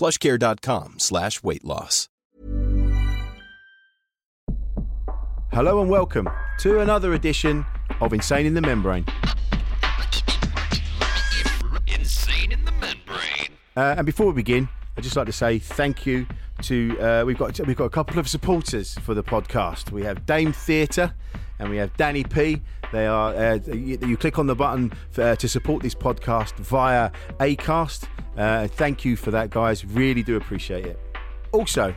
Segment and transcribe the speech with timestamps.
[0.00, 2.08] plushcare.com slash weight loss.
[5.52, 6.26] Hello and welcome
[6.60, 7.66] to another edition
[8.00, 9.04] of Insane in the Membrane.
[11.86, 13.50] Insane in the membrane.
[13.76, 16.26] Uh, and before we begin, I'd just like to say thank you
[16.62, 19.90] to uh, we've got we've got a couple of supporters for the podcast.
[19.90, 21.12] We have Dame Theatre
[21.60, 22.60] and we have Danny P.
[22.90, 26.54] They are uh, you, you click on the button for, uh, to support this podcast
[26.54, 28.08] via Acast.
[28.36, 29.84] Uh, thank you for that, guys.
[29.84, 30.98] Really do appreciate it.
[31.52, 31.94] Also,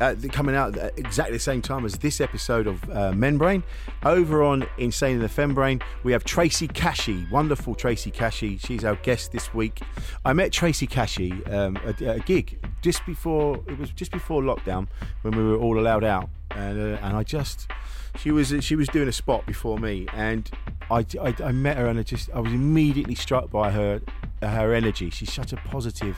[0.00, 3.62] uh, coming out at exactly the same time as this episode of uh, Membrane.
[4.04, 8.58] Over on Insane in the Fembrane, we have Tracy Cashy, wonderful Tracy Cashy.
[8.58, 9.80] She's our guest this week.
[10.24, 14.88] I met Tracy Cashy um, at a gig just before it was just before lockdown
[15.20, 17.68] when we were all allowed out, and uh, and I just
[18.16, 20.50] she was she was doing a spot before me, and
[20.90, 24.00] I, I, I met her and I just I was immediately struck by her
[24.42, 25.10] her energy.
[25.10, 26.16] She's such a positive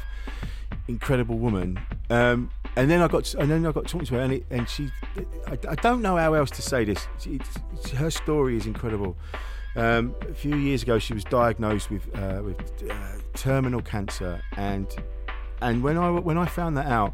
[0.88, 1.78] incredible woman.
[2.10, 4.68] Um, and then I got, and then I got talking to her, and, it, and
[4.68, 4.90] she,
[5.46, 7.06] I, I don't know how else to say this.
[7.16, 7.26] It's,
[7.72, 9.16] it's, her story is incredible.
[9.76, 12.94] Um, a few years ago, she was diagnosed with uh, with uh,
[13.34, 14.86] terminal cancer, and
[15.60, 17.12] and when I when I found that out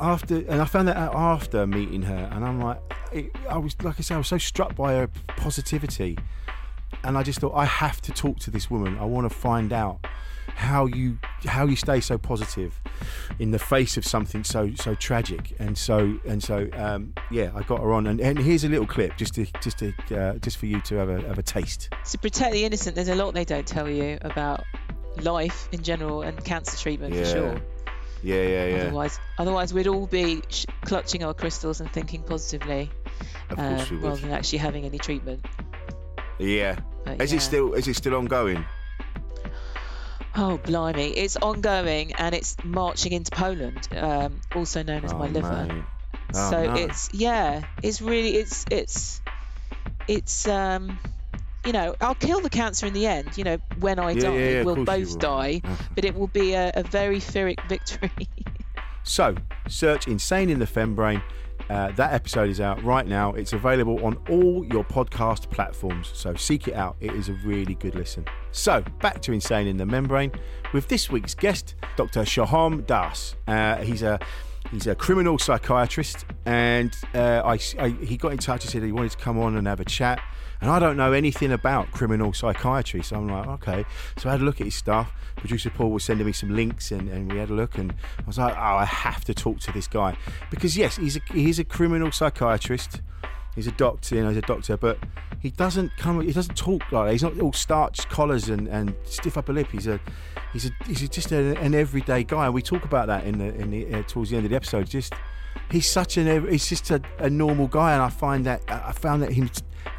[0.00, 2.78] after, and I found that out after meeting her, and I'm like,
[3.12, 6.18] it, I was like I said, I was so struck by her positivity,
[7.04, 8.98] and I just thought I have to talk to this woman.
[8.98, 10.06] I want to find out
[10.54, 12.80] how you how you stay so positive
[13.38, 15.54] in the face of something so so tragic.
[15.58, 18.06] And so and so um, yeah I got her on.
[18.06, 20.96] And, and here's a little clip just to just to uh, just for you to
[20.96, 21.90] have a have a taste.
[22.10, 24.64] To protect the innocent there's a lot they don't tell you about
[25.20, 27.24] life in general and cancer treatment yeah.
[27.24, 27.62] for sure
[28.22, 28.76] yeah yeah yeah.
[28.82, 32.90] Otherwise otherwise we'd all be sh- clutching our crystals and thinking positively
[33.50, 35.44] of course we rather would than actually having any treatment.
[36.38, 36.78] Yeah.
[37.04, 37.36] But is yeah.
[37.36, 38.64] it still is it still ongoing?
[40.34, 41.12] Oh blimey.
[41.16, 45.66] It's ongoing and it's marching into Poland um, also known as oh, my liver.
[45.68, 45.84] Mate.
[46.34, 46.74] Oh, so no.
[46.74, 49.20] it's yeah it's really it's it's
[50.08, 50.98] it's um
[51.64, 54.34] you know i'll kill the cancer in the end you know when i Yeah, die
[54.36, 55.60] yeah, yeah, we'll both die
[55.94, 58.10] but it will be a, a very pyrrhic victory
[59.04, 59.34] So,
[59.68, 61.20] search Insane in the Fembrane.
[61.68, 63.32] Uh, that episode is out right now.
[63.32, 66.08] It's available on all your podcast platforms.
[66.14, 66.94] So, seek it out.
[67.00, 68.24] It is a really good listen.
[68.52, 70.30] So, back to Insane in the Membrane
[70.72, 72.20] with this week's guest, Dr.
[72.20, 73.34] Sohom Das.
[73.48, 74.20] Uh, he's a
[74.70, 78.92] He's a criminal psychiatrist, and uh, I, I- he got in touch and said he
[78.92, 80.20] wanted to come on and have a chat.
[80.62, 83.84] And I don't know anything about criminal psychiatry, so I'm like, okay.
[84.16, 85.12] So I had a look at his stuff.
[85.34, 87.78] Producer Paul was sending me some links, and, and we had a look.
[87.78, 90.16] And I was like, oh, I have to talk to this guy
[90.52, 93.00] because yes, he's a he's a criminal psychiatrist.
[93.56, 94.98] He's a doctor, you know, he's a doctor, but
[95.40, 96.20] he doesn't come.
[96.20, 97.12] He doesn't talk like that.
[97.12, 99.66] He's not all starched collars and, and stiff upper lip.
[99.72, 99.98] He's a
[100.52, 102.44] he's a he's just a, an everyday guy.
[102.44, 104.56] And we talk about that in the in the uh, towards the end of the
[104.56, 104.88] episode.
[104.88, 105.12] Just
[105.72, 109.22] he's such an he's just a, a normal guy, and I find that I found
[109.24, 109.50] that him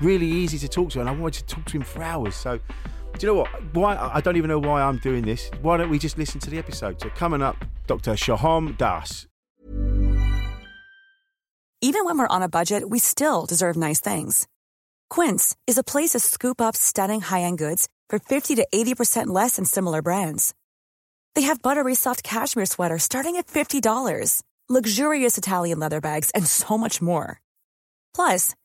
[0.01, 2.35] really easy to talk to, and I wanted to talk to him for hours.
[2.35, 2.59] So.
[3.19, 3.75] Do you know what?
[3.75, 5.51] Why I don't even know why I'm doing this.
[5.61, 6.99] Why don't we just listen to the episode?
[6.99, 8.13] So coming up, Dr.
[8.13, 9.27] Sohom Das.
[11.81, 14.47] Even when we're on a budget, we still deserve nice things.
[15.09, 19.57] Quince is a place to scoop up stunning high-end goods for 50 to 80% less
[19.57, 20.55] than similar brands.
[21.35, 26.77] They have buttery soft cashmere sweaters starting at $50, luxurious Italian leather bags, and so
[26.77, 27.41] much more.
[28.15, 28.55] Plus,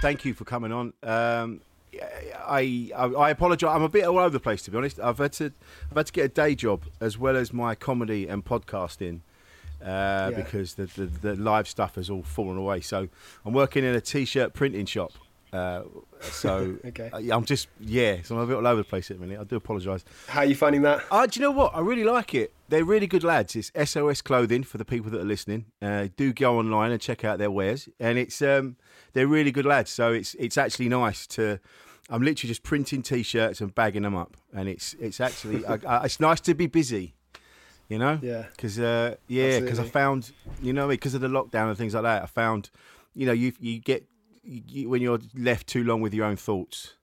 [0.00, 0.92] Thank you for coming on.
[1.02, 1.60] Um,
[2.46, 3.68] I, I I apologise.
[3.68, 5.00] I'm a bit all over the place to be honest.
[5.00, 5.52] I've had to
[5.90, 9.20] I've had to get a day job as well as my comedy and podcasting
[9.84, 12.80] uh, because the, the the live stuff has all fallen away.
[12.80, 13.08] So
[13.44, 15.12] I'm working in a t-shirt printing shop.
[15.52, 15.82] Uh,
[16.20, 17.10] so Okay.
[17.12, 18.18] uh, I'm just yeah.
[18.22, 19.40] So I'm a bit all over the place at the minute.
[19.40, 20.04] I do apologise.
[20.28, 21.02] How are you finding that?
[21.10, 21.74] Uh, do you know what?
[21.74, 22.52] I really like it.
[22.68, 23.56] They're really good lads.
[23.56, 25.64] It's SOS Clothing for the people that are listening.
[25.82, 28.76] Uh, do go online and check out their wares, and it's um,
[29.12, 29.90] they're really good lads.
[29.90, 31.58] So it's it's actually nice to.
[32.10, 36.04] I'm literally just printing t-shirts and bagging them up, and it's it's actually I, I,
[36.04, 37.14] it's nice to be busy.
[37.88, 38.44] You know, Yeah.
[38.54, 40.32] because uh, yeah, because I found
[40.62, 42.22] you know because of the lockdown and things like that.
[42.22, 42.70] I found
[43.14, 44.04] you know you you get
[44.42, 46.94] you, when you're left too long with your own thoughts,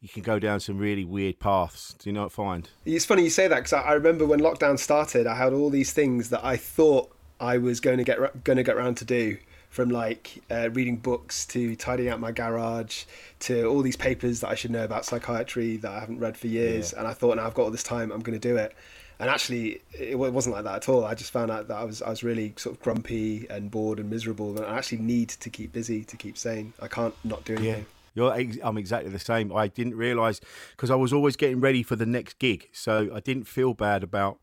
[0.00, 1.94] you can go down some really weird paths.
[1.98, 2.68] Do you know what I find?
[2.84, 5.70] It's funny you say that because I, I remember when lockdown started, I had all
[5.70, 9.04] these things that I thought I was going to get going to get around to
[9.06, 9.38] do,
[9.70, 13.04] from like uh, reading books to tidying out my garage
[13.38, 16.48] to all these papers that I should know about psychiatry that I haven't read for
[16.48, 16.92] years.
[16.92, 18.74] And I thought, now I've got all this time, I'm going to do it.
[19.20, 21.04] And actually, it wasn't like that at all.
[21.04, 24.00] I just found out that I was I was really sort of grumpy and bored
[24.00, 26.72] and miserable, and I actually need to keep busy to keep sane.
[26.80, 27.86] I can't not do anything.
[28.14, 29.54] You're, ex- I'm exactly the same.
[29.54, 30.40] I didn't realise
[30.70, 34.02] because I was always getting ready for the next gig, so I didn't feel bad
[34.02, 34.38] about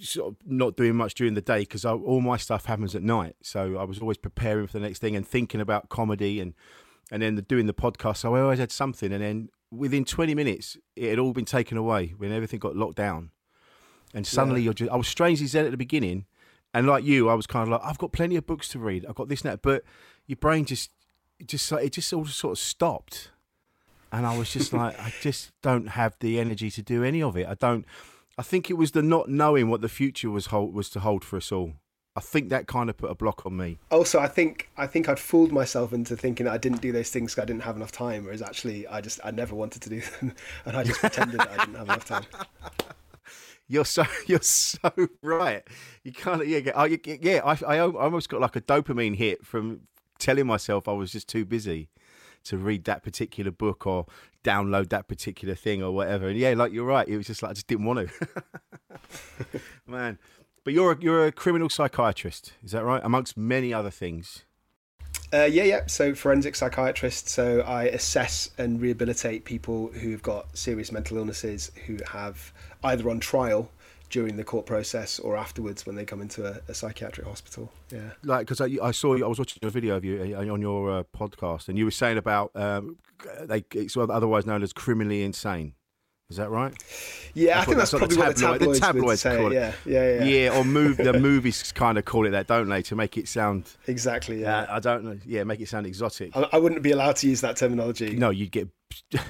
[0.00, 3.36] sort of not doing much during the day because all my stuff happens at night.
[3.42, 6.54] So I was always preparing for the next thing and thinking about comedy and
[7.10, 8.18] and then the, doing the podcast.
[8.18, 11.76] So I always had something, and then within 20 minutes, it had all been taken
[11.76, 13.30] away when everything got locked down.
[14.14, 14.64] And suddenly Yeah.
[14.66, 16.24] you're just, I was strangely zen at the beginning.
[16.72, 19.04] And like you, I was kind of like, I've got plenty of books to read.
[19.06, 19.60] I've got this and that.
[19.62, 19.82] But
[20.26, 20.90] your brain just,
[21.38, 23.30] it just, like- it just all sort of stopped.
[24.10, 27.36] And I was just like, I just don't have the energy to do any of
[27.36, 27.46] it.
[27.46, 27.84] I don't,
[28.38, 31.24] I think it was the not knowing what the future was hold, was to hold
[31.24, 31.74] for us all.
[32.16, 33.78] I think that kind of put a block on me.
[33.90, 37.08] also i think i think i'd fooled myself into thinking that i didn't do those
[37.08, 39.88] things because i didn't have enough time whereas actually i just i never wanted to
[39.88, 40.34] do them
[40.66, 42.24] and i just pretended that i didn't have enough time
[43.68, 44.90] You're so you're so
[45.22, 45.62] right.
[46.04, 46.46] You can't.
[46.46, 47.40] Yeah, get- oh, you- yeah.
[47.44, 49.82] I, I I almost got like a dopamine hit from
[50.18, 51.88] telling myself I was just too busy
[52.44, 54.04] to read that particular book or
[54.44, 56.28] download that particular thing or whatever.
[56.28, 57.06] And yeah, like you're right.
[57.08, 58.42] It was just like I just didn't want to.
[59.86, 60.18] Man,
[60.64, 63.00] but you're a, you're a criminal psychiatrist, is that right?
[63.04, 64.44] Amongst many other things.
[65.34, 70.92] uh, yeah yeah so forensic psychiatrist so i assess and rehabilitate people who've got serious
[70.92, 72.52] mental illnesses who have
[72.84, 73.70] either on trial
[74.12, 78.10] during the court process or afterwards when they come into a, a psychiatric hospital yeah
[78.22, 80.60] like because I, I saw you, I was watching a video of you uh, on
[80.60, 82.98] your uh, podcast, and you were saying about um,
[83.42, 85.74] they it's otherwise known as criminally insane.
[86.30, 86.72] Is that right?
[87.34, 89.36] yeah i think what- that's, that's probably what the tabloid- the tabloids, tabloids would say
[89.36, 89.54] call it.
[89.54, 92.82] yeah yeah yeah Yeah, or move the movies kind of call it that, don't they,
[92.82, 93.68] to make it sound.
[93.86, 95.18] exactly yeah Uh, I don't know.
[95.26, 96.34] Yeah, make it sound exotic.
[96.36, 98.68] I, I wouldn't be allowed to use that terminology No, you'd get.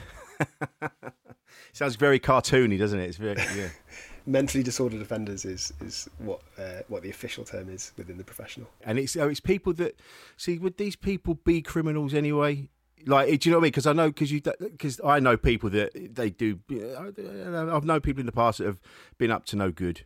[1.73, 3.07] Sounds very cartoony, doesn't it?
[3.09, 3.69] It's very yeah.
[4.27, 8.69] mentally disordered offenders is is what uh, what the official term is within the professional.
[8.85, 9.99] And it's oh, it's people that
[10.37, 10.59] see.
[10.59, 12.69] Would these people be criminals anyway?
[13.05, 13.71] Like, do you know what I mean?
[13.71, 16.61] Because I know because you because I know people that they do.
[16.71, 18.81] I've known people in the past that have
[19.19, 20.05] been up to no good,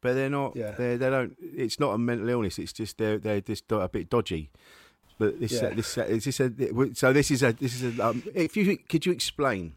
[0.00, 0.54] but they're not.
[0.54, 0.70] Yeah.
[0.72, 1.36] They they don't.
[1.40, 2.58] It's not a mental illness.
[2.58, 4.50] It's just they're they're just a bit dodgy.
[5.18, 5.70] But this Yeah.
[5.70, 6.52] this is this a
[6.94, 9.74] so this is a this is a um, if you could you explain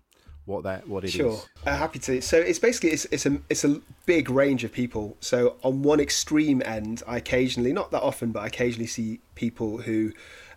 [0.50, 1.14] what that what it is?
[1.14, 2.22] Sure, uh, happy to.
[2.22, 5.16] So it's basically it's, it's a it's a big range of people.
[5.22, 9.78] So on one extreme end, I occasionally, not that often, but I occasionally see people
[9.78, 10.12] who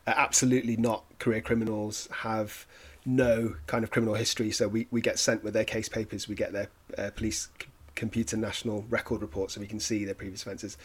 [0.07, 2.67] are absolutely not career criminals, have
[3.05, 4.51] no kind of criminal history.
[4.51, 7.49] So we, we get sent with their case papers, we get their uh, police
[7.95, 10.79] computer national record report so we can see their previous offences.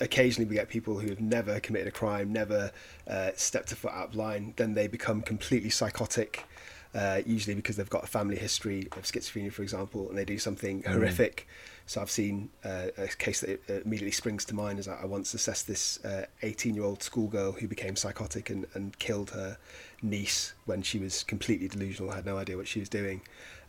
[0.00, 2.72] Occasionally, we get people who have never committed a crime, never
[3.06, 4.54] uh, stepped a foot out of line.
[4.56, 6.44] Then they become completely psychotic,
[6.94, 10.38] uh, usually because they've got a family history of schizophrenia, for example, and they do
[10.38, 11.46] something horrific.
[11.86, 15.66] So I've seen uh, a case that immediately springs to mind is I once assessed
[15.66, 15.98] this
[16.42, 19.56] 18-year-old schoolgirl who became psychotic and, and killed her
[20.02, 23.22] niece when she was completely delusional, had no idea what she was doing.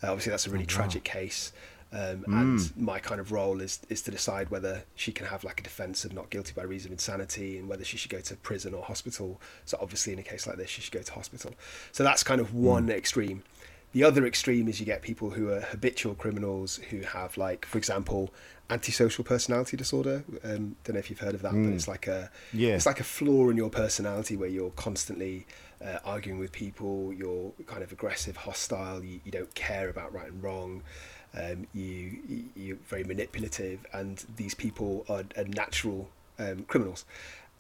[0.04, 0.76] Uh, obviously, that's a really Oh, wow.
[0.82, 1.54] tragic case.
[1.92, 2.40] Um, Mm.
[2.42, 5.64] And my kind of role is is to decide whether she can have like a
[5.64, 8.74] defence of not guilty by reason of insanity and whether she should go to prison
[8.76, 9.42] or hospital.
[9.66, 11.54] So obviously, in a case like this, she should go to hospital.
[11.92, 13.44] So that's kind of one extreme.
[13.92, 17.80] The other extreme is you get people who are habitual criminals who have like, for
[17.80, 18.32] example,
[18.70, 20.24] antisocial personality disorder.
[20.44, 21.74] Um, don't know if you've heard of that, but Mm.
[21.74, 22.76] it's like a Yeah.
[22.76, 25.48] it's like a flaw in your personality where you're constantly
[25.82, 27.14] uh, arguing with people.
[27.14, 29.02] You're kind of aggressive, hostile.
[29.04, 30.84] You, you don't care about right and wrong.
[31.34, 36.10] Um, you you- you're very manipulative, and these people are, are natural
[36.40, 37.06] um, criminals.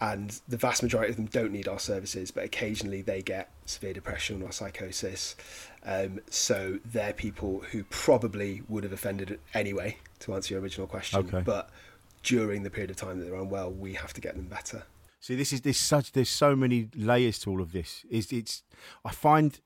[0.01, 3.91] And the vast majority of them don't need our services, but occasionally they get severe
[3.91, 5.35] depression or psychosis.
[5.83, 11.19] Um, so they're people who probably would have offended anyway, to answer your original question.
[11.19, 11.41] Okay.
[11.45, 11.69] But
[12.23, 14.83] during the period of time that they're unwell, we have to get them better.
[15.19, 16.13] See, this is this such.
[16.13, 18.05] There's so many layers to all of this.
[18.09, 18.63] Is it's.
[19.03, 19.59] I find.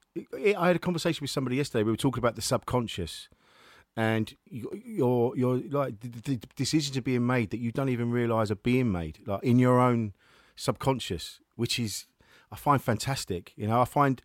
[0.57, 1.83] I had a conversation with somebody yesterday.
[1.83, 3.27] We were talking about the subconscious,
[3.95, 8.49] and you- you're you're like the, decisions are being made that you don't even realise
[8.51, 10.13] are being made, like in your own
[10.55, 12.05] subconscious, which is
[12.51, 13.53] I find fantastic.
[13.55, 14.21] You know, I find.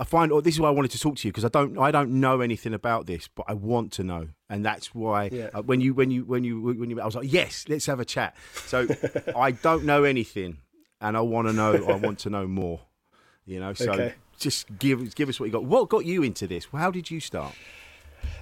[0.00, 1.76] I find oh, this is why I wanted to talk to you because I don't
[1.76, 5.48] I don't know anything about this, but I want to know, and that's why Yeah.
[5.52, 7.98] uh, when you when you when you when you I was like yes, let's have
[7.98, 8.36] a chat.
[8.66, 8.86] So
[9.36, 10.58] I don't know anything,
[11.00, 11.84] and I want to know.
[11.88, 12.82] I want to know more.
[13.44, 14.14] You know, so Okay.
[14.38, 15.64] just give give us what you got.
[15.64, 16.68] What got you into this?
[16.70, 17.56] How did you start?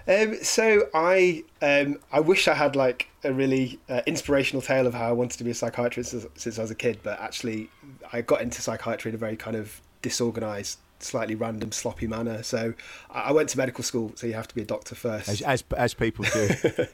[0.08, 4.94] Um, so I um, I wish I had like a really uh, inspirational tale of
[4.94, 7.70] how I wanted to be a psychiatrist since, since I was a kid, but actually
[8.12, 12.44] I got into psychiatry in a very kind of disorganized, slightly random, sloppy manner.
[12.44, 12.74] So
[13.10, 15.28] I went to medical school, so you have to be a doctor first.
[15.28, 16.48] As as, as people do.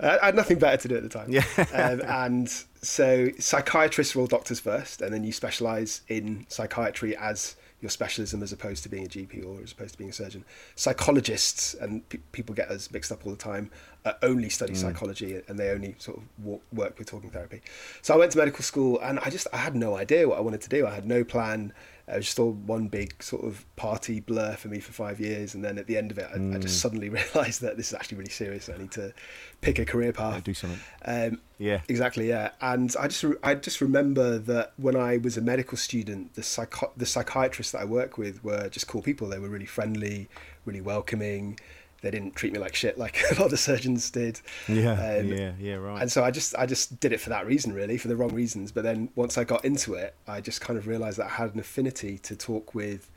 [0.00, 1.30] I I had nothing better to do at the time.
[1.30, 1.44] Yeah.
[1.72, 2.48] um, and
[2.80, 8.42] so psychiatrists are all doctors first, and then you specialise in psychiatry as your specialism
[8.42, 10.44] as opposed to being a GP or as opposed to being a surgeon.
[10.76, 13.70] Psychologists, and pe- people get us mixed up all the time,
[14.04, 14.76] uh, only study Mm.
[14.76, 17.60] psychology and they only sort of wo- work with talking therapy.
[18.00, 20.40] So I went to medical school and I just I had no idea what I
[20.40, 20.86] wanted to do.
[20.86, 21.72] I had no plan.
[22.12, 25.54] It was just all one big sort of party blur for me for five years,
[25.54, 26.80] and then at the end of it, I, I just Mm.
[26.82, 28.68] suddenly realised that this is actually really serious.
[28.68, 29.12] I need to
[29.60, 30.44] pick a career path.
[30.44, 30.80] do something.
[31.04, 31.80] Um, Yeah.
[31.88, 32.28] exactly.
[32.28, 36.34] Yeah, and I just re- I just remember that when I was a medical student,
[36.34, 39.28] the psycho- the psychiatrists that I work with were just cool people.
[39.28, 40.28] They were really friendly,
[40.64, 41.58] really welcoming.
[42.02, 44.40] They didn't treat me like shit like a lot of the surgeons did.
[44.68, 46.02] Yeah, Um, yeah, yeah, right.
[46.02, 48.34] And so I just I just did it for that reason, really, for the wrong
[48.34, 48.72] reasons.
[48.72, 51.54] But then once I got into it, I just kind of realised that I had
[51.54, 53.08] an affinity to talk with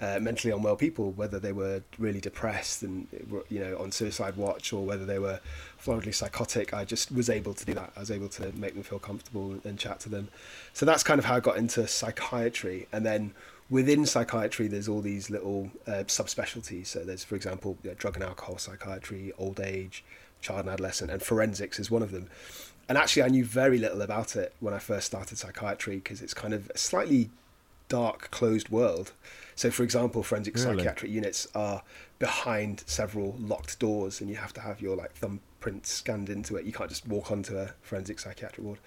[0.00, 3.06] uh, mentally unwell people, whether they were really depressed and
[3.48, 5.40] you know on suicide watch, or whether they were
[5.82, 6.74] floridly psychotic.
[6.74, 7.92] I just was able to do that.
[7.96, 10.28] I was able to make them feel comfortable and chat to them.
[10.72, 13.32] So that's kind of how I got into psychiatry, and then.
[13.70, 16.86] Within psychiatry, there's all these little uh, subspecialties.
[16.88, 20.04] So there's, for example, you know, drug and alcohol psychiatry, old age,
[20.40, 22.28] child and adolescent, and forensics is one of them.
[22.88, 26.34] And actually, I knew very little about it when I first started psychiatry because it's
[26.34, 27.30] kind of a slightly
[27.88, 29.12] dark, closed world.
[29.56, 30.78] So, for example, forensic Really?
[30.78, 31.82] psychiatric units are
[32.18, 36.66] behind several locked doors, and you have to have your like thumbprint scanned into it.
[36.66, 38.78] You can't just walk onto a forensic psychiatric ward.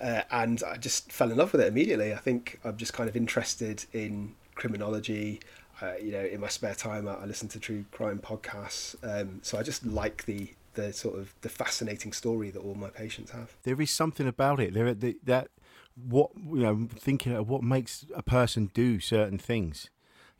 [0.00, 2.12] Uh, and I just fell in love with it immediately.
[2.12, 5.40] I think I'm just kind of interested in criminology.
[5.80, 8.96] Uh, you know, in my spare time, I, listen to true crime podcasts.
[9.02, 12.88] Um, so I just like the the sort of the fascinating story that all my
[12.88, 13.56] patients have.
[13.64, 14.74] there is something about it.
[14.74, 15.48] There, the, that
[15.96, 19.90] what you know, thinking of what makes a person do certain things,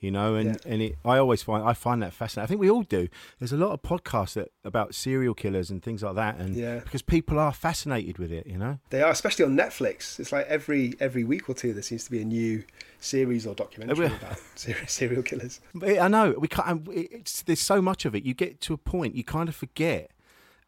[0.00, 2.45] you know, and and it, I always find I find that fascinating.
[2.45, 3.09] I think we all do.
[3.38, 6.78] There's a lot of podcasts that about serial killers and things like that, and Yeah.
[6.81, 8.78] because people are fascinated with it, you know.
[8.90, 10.19] They are, especially on Netflix.
[10.21, 12.62] It's like every every week or two there seems to be a new
[13.00, 14.38] series or documentary about
[14.87, 15.61] serial killers.
[15.75, 16.87] But I know we can't.
[16.90, 18.23] It's, there's so much of it.
[18.25, 20.11] You get to a point you kind of forget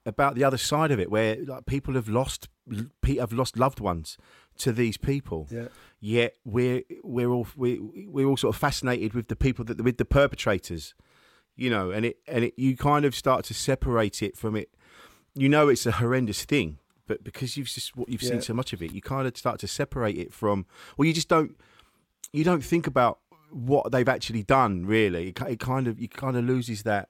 [0.06, 2.49] about the other side of it, where like people have lost
[3.18, 4.16] have lost loved ones
[4.61, 5.47] to these people.
[5.50, 5.69] Yeah.
[6.00, 9.99] Yet we're we're all we we're all sort of fascinated with the people that with
[9.99, 10.95] the perpetrators,
[11.57, 14.71] you know, and it and it you kind of start to separate it from it.
[15.35, 18.31] You know, it's a horrendous thing, but because you've just what you've Yeah.
[18.31, 20.64] seen so much of it, you kind of start to separate it from.
[20.97, 21.57] Well, you just don't
[22.33, 23.19] you don't think about
[23.50, 27.09] what they've actually done really it, it kind of you kind of loses that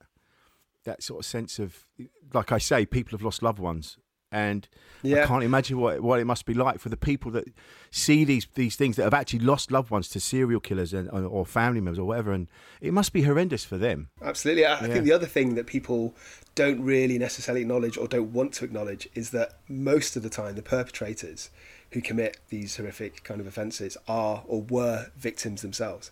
[0.84, 1.86] that sort of sense of,
[2.32, 3.98] like I say, people have lost loved ones,
[4.32, 4.68] and
[5.02, 5.24] Yeah.
[5.24, 7.44] I can't imagine what what it must be like for the people that
[7.90, 11.46] see these these things that have actually lost loved ones to serial killers and or
[11.46, 12.48] family members or whatever, and
[12.80, 14.08] it must be horrendous for them.
[14.22, 14.66] Absolutely.
[14.66, 16.14] I I think the other thing that people
[16.54, 20.54] don't really necessarily acknowledge or don't want to acknowledge is that most of the time
[20.54, 21.50] the perpetrators
[21.92, 26.10] who commit these horrific kind of offences are or were victims themselves.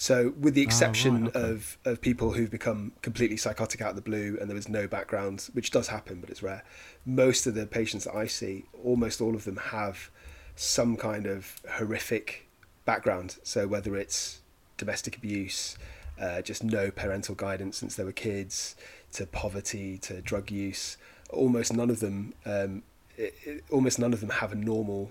[0.00, 1.40] So, with the Ah, right, exception okay.
[1.40, 4.86] of, of people who've become completely psychotic out of the blue and there was no
[4.86, 6.62] background, which does happen, but it's rare,
[7.04, 10.08] most of the patients that I see, almost all of them have
[10.54, 12.48] some kind of horrific
[12.84, 13.38] background.
[13.42, 14.38] So, whether it's
[14.76, 15.76] domestic abuse,
[16.20, 18.76] uh, just no parental guidance since they were kids,
[19.14, 20.96] to poverty, to drug use,
[21.30, 22.84] almost none of them, um,
[23.16, 25.10] it, it, almost none of them have a normal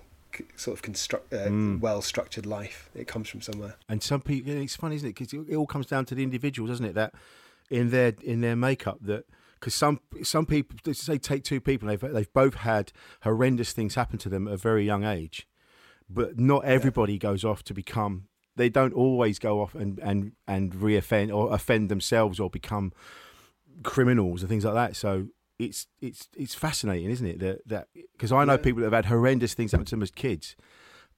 [0.56, 1.80] sort of construct, uh, Mm.
[1.80, 2.90] well-structured life.
[2.94, 3.76] It comes from somewhere.
[3.88, 5.14] And some people, it's funny, isn't it?
[5.14, 6.94] Because it, all comes down to the individual, doesn't it?
[6.94, 7.14] That
[7.70, 12.00] in their in their makeup, that because some some people, say, take two people, they've
[12.00, 12.92] they've both had
[13.22, 15.46] horrendous things happen to them at a very young age,
[16.08, 18.28] but not everybody goes off to become.
[18.56, 22.92] They don't always go off and and and reoffend or offend themselves or become
[23.82, 24.96] criminals and things like that.
[24.96, 25.28] So.
[25.58, 27.38] It's it's it's fascinating, isn't it?
[27.40, 28.58] That that because I know Yeah.
[28.58, 30.54] people that have had horrendous things happen to them as kids,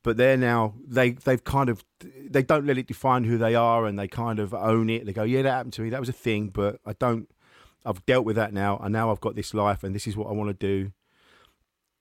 [0.03, 1.85] but they're now they they've kind of
[2.29, 5.13] they don't let it define who they are and they kind of own it they
[5.13, 7.29] go yeah that happened to me that was a thing but i don't
[7.85, 10.29] i've dealt with that now and now i've got this life and this is what
[10.29, 10.91] i want to do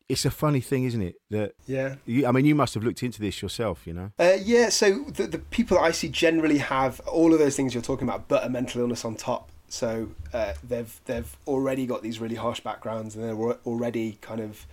[0.07, 1.95] it's a funny thing isn't it that Yeah.
[2.05, 5.03] you, i mean you must have looked into this yourself you know Uh, yeah, so
[5.03, 8.27] the, the people that I see generally have all of those things you're talking about,
[8.29, 9.51] but a mental illness on top.
[9.69, 13.35] So uh, they've they've already got these really harsh backgrounds, and they're
[13.65, 14.65] already kind of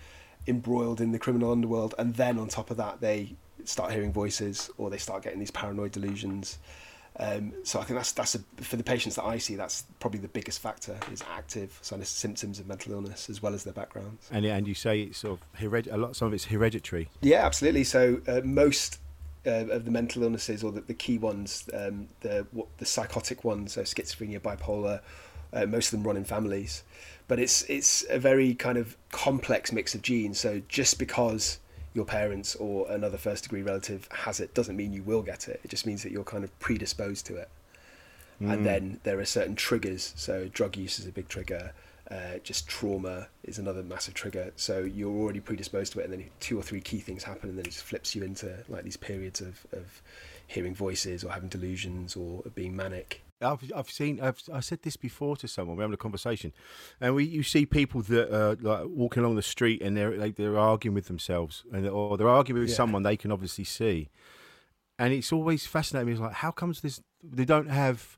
[0.46, 1.94] embroiled in the criminal underworld.
[1.98, 5.50] And then on top of that, they start hearing voices, or they start getting these
[5.50, 6.58] paranoid delusions.
[7.18, 9.56] Um, so I think that's that's a, for the patients that I see.
[9.56, 13.54] That's probably the biggest factor is active kind of symptoms of mental illness as well
[13.54, 14.28] as their backgrounds.
[14.30, 17.46] and and you say it's sort of hered- a lot some of it's hereditary Yeah,
[17.46, 17.84] absolutely.
[17.84, 19.00] So uh, most
[19.46, 23.44] uh, of the mental illnesses, or the, the key ones, um, the what, the psychotic
[23.44, 25.00] ones, so schizophrenia, bipolar,
[25.52, 26.82] uh, most of them run in families.
[27.28, 30.38] But it's it's a very kind of complex mix of genes.
[30.40, 31.58] So just because
[31.94, 35.60] your parents or another first degree relative has it doesn't mean you will get it.
[35.64, 37.49] It just means that you're kind of predisposed to it.
[38.40, 38.52] Mm.
[38.52, 40.12] And then there are certain triggers.
[40.16, 41.73] So drug use is a big trigger.
[42.10, 44.52] Uh, just trauma is another massive trigger.
[44.56, 47.58] So you're already predisposed to it, and then two or three key things happen, and
[47.58, 50.02] then it just flips you into like these periods of, of
[50.47, 53.23] hearing voices or having delusions or being manic.
[53.42, 55.76] I've I've seen I've I said this before to someone.
[55.76, 56.52] We're having a conversation,
[57.00, 60.36] and we you see people that are like walking along the street and they're like,
[60.36, 62.76] they're arguing with themselves, and or they're arguing with Yeah.
[62.76, 64.08] someone they can obviously see,
[64.99, 66.06] and it's always fascinating.
[66.06, 66.12] me.
[66.12, 68.16] It's like how comes this they don't have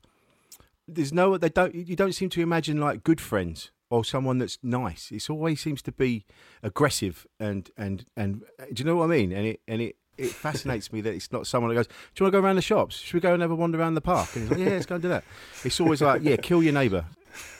[0.87, 4.57] there's no they don't you don't seem to imagine like good friends or someone that's
[4.61, 5.11] nice.
[5.11, 6.25] It always seems to be
[6.63, 9.31] aggressive and and and do you know what I mean?
[9.31, 9.95] And it and it.
[10.17, 12.57] It fascinates me that it's not someone that goes, Do you want to go around
[12.57, 12.97] the shops?
[12.97, 14.27] Should we go and have a wander around the park?
[14.35, 15.23] And he's like, Yeah, let's go and do that.
[15.63, 17.05] It's always like, Yeah, kill your neighbour.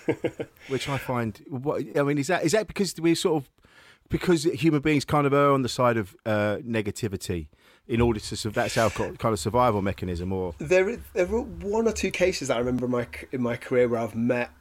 [0.68, 3.50] Which I find what I mean, is that is that because we're sort of
[4.10, 7.48] because human beings kind of err on the side of uh, negativity
[7.88, 11.92] in order to that's our kind of survival mechanism or There, there were one or
[11.92, 14.52] two cases that I remember in my in my career where I've met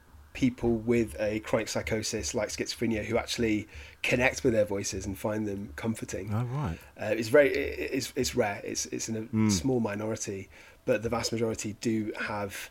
[0.44, 3.66] people with a chronic psychosis like schizophrenia who actually
[4.02, 6.26] connect with their voices and find them comforting.
[6.32, 6.78] Oh right.
[7.02, 8.60] Uh, it's very it- it's it's rare.
[8.70, 9.50] It's it's in a Mm.
[9.50, 10.40] small minority,
[10.88, 11.96] but the vast majority do
[12.34, 12.70] have.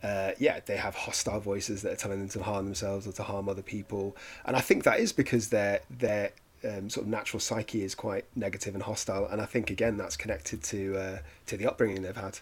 [0.00, 3.24] Uh, yeah, they have hostile voices that are telling them to harm themselves or to
[3.24, 4.04] harm other people,
[4.46, 6.30] and I think that is because their their
[6.70, 10.16] um, sort of natural psyche is quite negative and hostile, and I think again that's
[10.16, 12.38] connected to uh, to the upbringing they've had.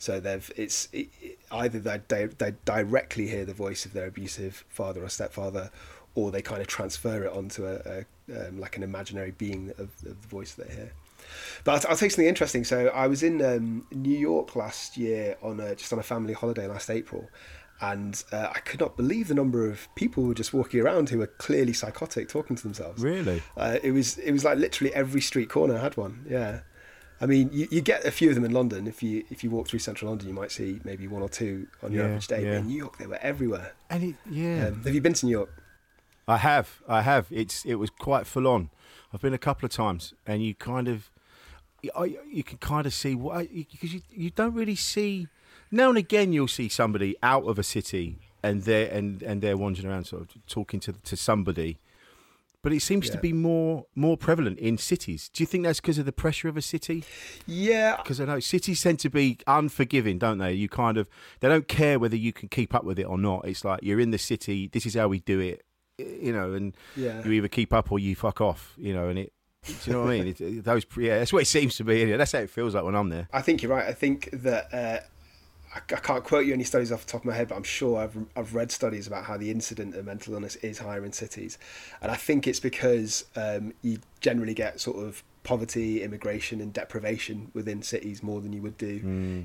[0.00, 4.64] So they've it's it, it- either they they directly hear the voice of their abusive
[4.68, 5.70] father or stepfather,
[6.14, 7.74] or they kind of transfer it onto a,
[8.30, 10.92] a um, like an imaginary being of, of the voice they hear.
[11.64, 12.64] But I'll, I'll tell you something interesting.
[12.64, 16.32] So I was in um, New York last year on a, just on a family
[16.32, 17.28] holiday last April,
[17.80, 21.10] and uh, I could not believe the number of people who were just walking around
[21.10, 23.02] who were clearly psychotic, talking to themselves.
[23.02, 23.42] Really?
[23.56, 26.24] Uh, it was it was like literally every street corner had one.
[26.28, 26.60] Yeah,
[27.20, 28.86] I mean you, you get a few of them in London.
[28.86, 31.66] If you if you walk through central London, you might see maybe one or two
[31.82, 32.42] on your Yeah, average day.
[32.44, 32.50] yeah.
[32.52, 33.74] But in New York, they were everywhere.
[33.90, 34.68] And it yeah.
[34.68, 35.50] Um, have you been to New York?
[36.28, 37.26] I have, I have.
[37.30, 38.70] It's it was quite full on.
[39.12, 41.10] I've been a couple of times, and you kind of,
[41.82, 41.90] you,
[42.30, 45.26] you can kind of see what because you you don't really see.
[45.72, 49.56] Now and again, you'll see somebody out of a city, and they're and and they're
[49.56, 51.78] wandering around, sort of talking to to somebody.
[52.62, 55.30] But it seems to be more more prevalent in cities.
[55.32, 57.04] Do you think that's because of the pressure of a city?
[57.46, 60.52] Yeah, Because I know cities tend to be unforgiving, don't they?
[60.52, 61.08] You kind of
[61.40, 63.46] they don't care whether you can keep up with it or not.
[63.46, 64.68] It's like you're in the city.
[64.68, 65.64] This is how we do it,
[65.98, 67.24] you know, and Yeah.
[67.24, 69.08] you either keep up or you fuck off, you know.
[69.08, 69.32] And it,
[69.66, 70.34] do you know what I mean?
[70.38, 72.04] It, those, yeah, that's what it seems to be.
[72.16, 73.28] That's how it feels like when I'm there.
[73.32, 73.86] I think you're right.
[73.86, 75.00] I think that uh,
[75.74, 77.62] I, I can't quote you any studies off the top of my head, but I'm
[77.62, 81.12] sure I've I've read studies about how the incident of mental illness is higher in
[81.12, 81.58] cities,
[82.02, 87.50] and I think it's because um, you generally get sort of poverty, immigration, and deprivation
[87.54, 89.00] within cities more than you would do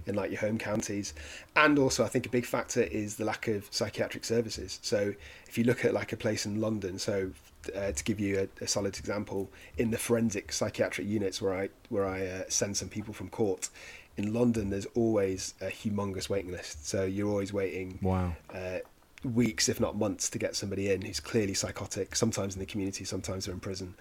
[0.06, 1.14] in like your home counties,
[1.56, 4.80] and also I think a big factor is the lack of psychiatric services.
[4.82, 5.14] So
[5.48, 7.32] if you look at like a place in London, so
[7.76, 11.70] uh, to give you a, a solid example, in the forensic psychiatric units where I
[11.90, 13.70] where I uh, send some people from court,
[14.18, 16.88] in London there's always a humongous waiting list.
[16.88, 18.36] So you're always waiting Wow.
[18.54, 18.80] uh,
[19.24, 22.16] weeks, if not months, to get somebody in who's clearly psychotic.
[22.16, 23.96] Sometimes in the community, sometimes they're in prison.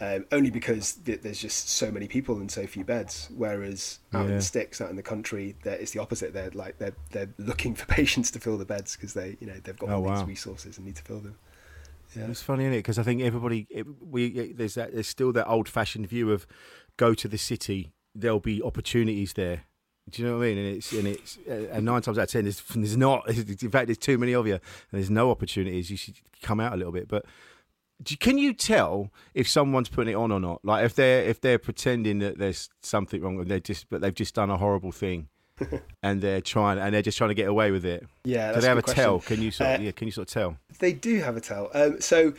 [0.00, 3.28] Um, only because th- there's just so many people and so few beds.
[3.36, 6.32] Whereas out in the sticks, out in the country, it's the opposite.
[6.32, 9.54] They're like they're they're looking for patients to fill the beds because they you know
[9.62, 10.16] they've got Oh, all wow.
[10.18, 11.36] these resources and need to fill them.
[12.16, 12.26] Yeah.
[12.28, 12.78] It's funny, isn't it?
[12.78, 16.46] Because I think everybody, it, we there's that there's still that old-fashioned view of
[16.96, 19.64] go to the city, there'll be opportunities there.
[20.10, 20.58] Do you know what I mean?
[20.58, 23.28] And it's and it's uh, and nine times out of ten, there's, there's not.
[23.62, 25.90] In fact, there's too many of you, and there's no opportunities.
[25.90, 27.06] You should come out a little bit.
[27.08, 27.24] But
[28.02, 30.64] do, can you tell if someone's putting it on or not?
[30.64, 34.14] Like if they're if they're pretending that there's something wrong, and they just but they've
[34.14, 35.28] just done a horrible thing.
[36.02, 38.04] and they're trying, and they're just trying to get away with it.
[38.24, 39.20] Yeah, do they have a good tell?
[39.20, 39.70] Can you sort?
[39.70, 40.56] Of, Uh, yeah, can you sort of tell?
[40.80, 41.70] They do have a tell.
[41.74, 42.32] Um, so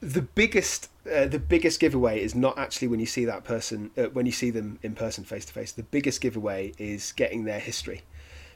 [0.00, 4.04] the biggest uh, the biggest giveaway is not actually when you see that person uh,
[4.04, 5.72] when you see them in person face to face.
[5.72, 8.02] The biggest giveaway is getting their history.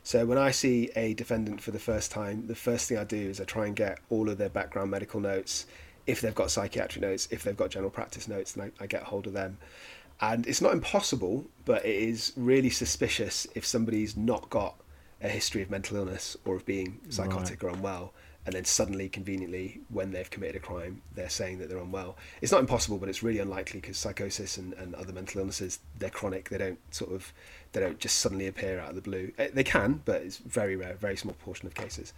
[0.04, 3.30] So when I see a defendant for the first time, the first thing I do
[3.30, 5.66] is I try and get all of their background medical notes.
[6.06, 9.04] If they've got psychiatric notes, if they've got general practice notes, then I, I get
[9.04, 9.58] hold of them.
[10.20, 14.74] And it's not impossible, but it is really suspicious if somebody's not got
[15.20, 18.12] a history of mental illness or of being psychotic or unwell,
[18.44, 22.16] and then suddenly, conveniently, when they've committed a crime, they're saying that they're unwell.
[22.40, 26.10] It's not impossible, but it's really unlikely because psychosis and, and other mental illnesses they're
[26.10, 26.48] chronic.
[26.48, 27.32] They don't sort of
[27.72, 29.32] they don't just suddenly appear out of the blue.
[29.38, 32.12] Eh, They can, but it's very rare, very small portion of cases.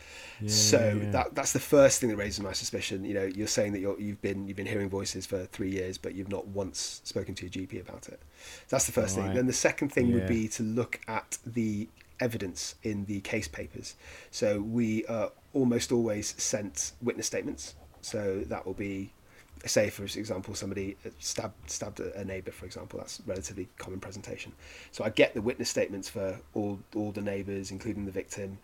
[0.46, 1.10] so yeah, yeah.
[1.10, 3.04] that that's the first thing that raises my suspicion.
[3.04, 5.98] You know, you're saying that you're, you've been you've been hearing voices for three years,
[5.98, 8.20] but you've not once spoken to your GP about it.
[8.70, 9.34] That's the first thing.
[9.34, 10.14] Then the second thing Yeah.
[10.14, 11.88] would be to look at the
[12.20, 13.94] evidence in the case papers.
[14.30, 17.74] So we are almost always sent witness statements.
[18.02, 19.12] So that will be,
[19.64, 22.98] say, for example, somebody stabbed stabbed a neighbour, for example.
[22.98, 24.52] That's relatively common presentation.
[24.92, 28.58] So I get the witness statements for all all the neighbours, including the victim.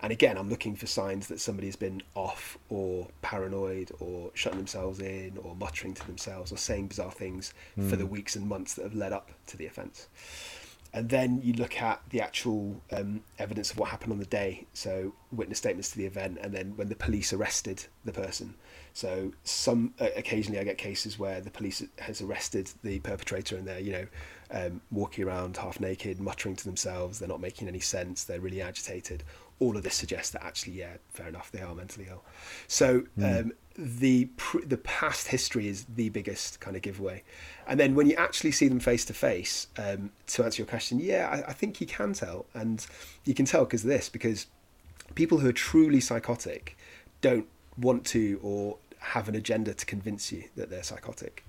[0.00, 5.00] And again, I'm looking for signs that somebody's been off or paranoid or shutting themselves
[5.00, 7.96] in or muttering to themselves or saying bizarre things for hmm.
[7.96, 10.08] the weeks and months that have led up to the offence
[10.96, 14.66] and then you look at the actual um, evidence of what happened on the day.
[14.72, 18.54] So witness statements to the event and then when the police arrested the person.
[18.94, 23.68] So some uh, occasionally i get cases where the police has arrested the perpetrator and
[23.68, 24.06] they're you know
[24.50, 27.18] um, walking around half naked muttering to themselves.
[27.18, 28.24] They're not making any sense.
[28.24, 29.22] They're really agitated
[29.58, 32.22] all of this suggests that actually yeah fair enough they are mentally ill.
[32.68, 37.22] So um, the pr- the past history is the biggest kind of giveaway,
[37.66, 40.98] and then when you actually see them face to face, um, to answer your question,
[40.98, 42.86] yeah, I, I think you can tell, and
[43.24, 44.46] you can tell because this because
[45.14, 46.76] people who are truly psychotic
[47.20, 47.46] don't
[47.78, 51.44] want to or have an agenda to convince you that they're psychotic.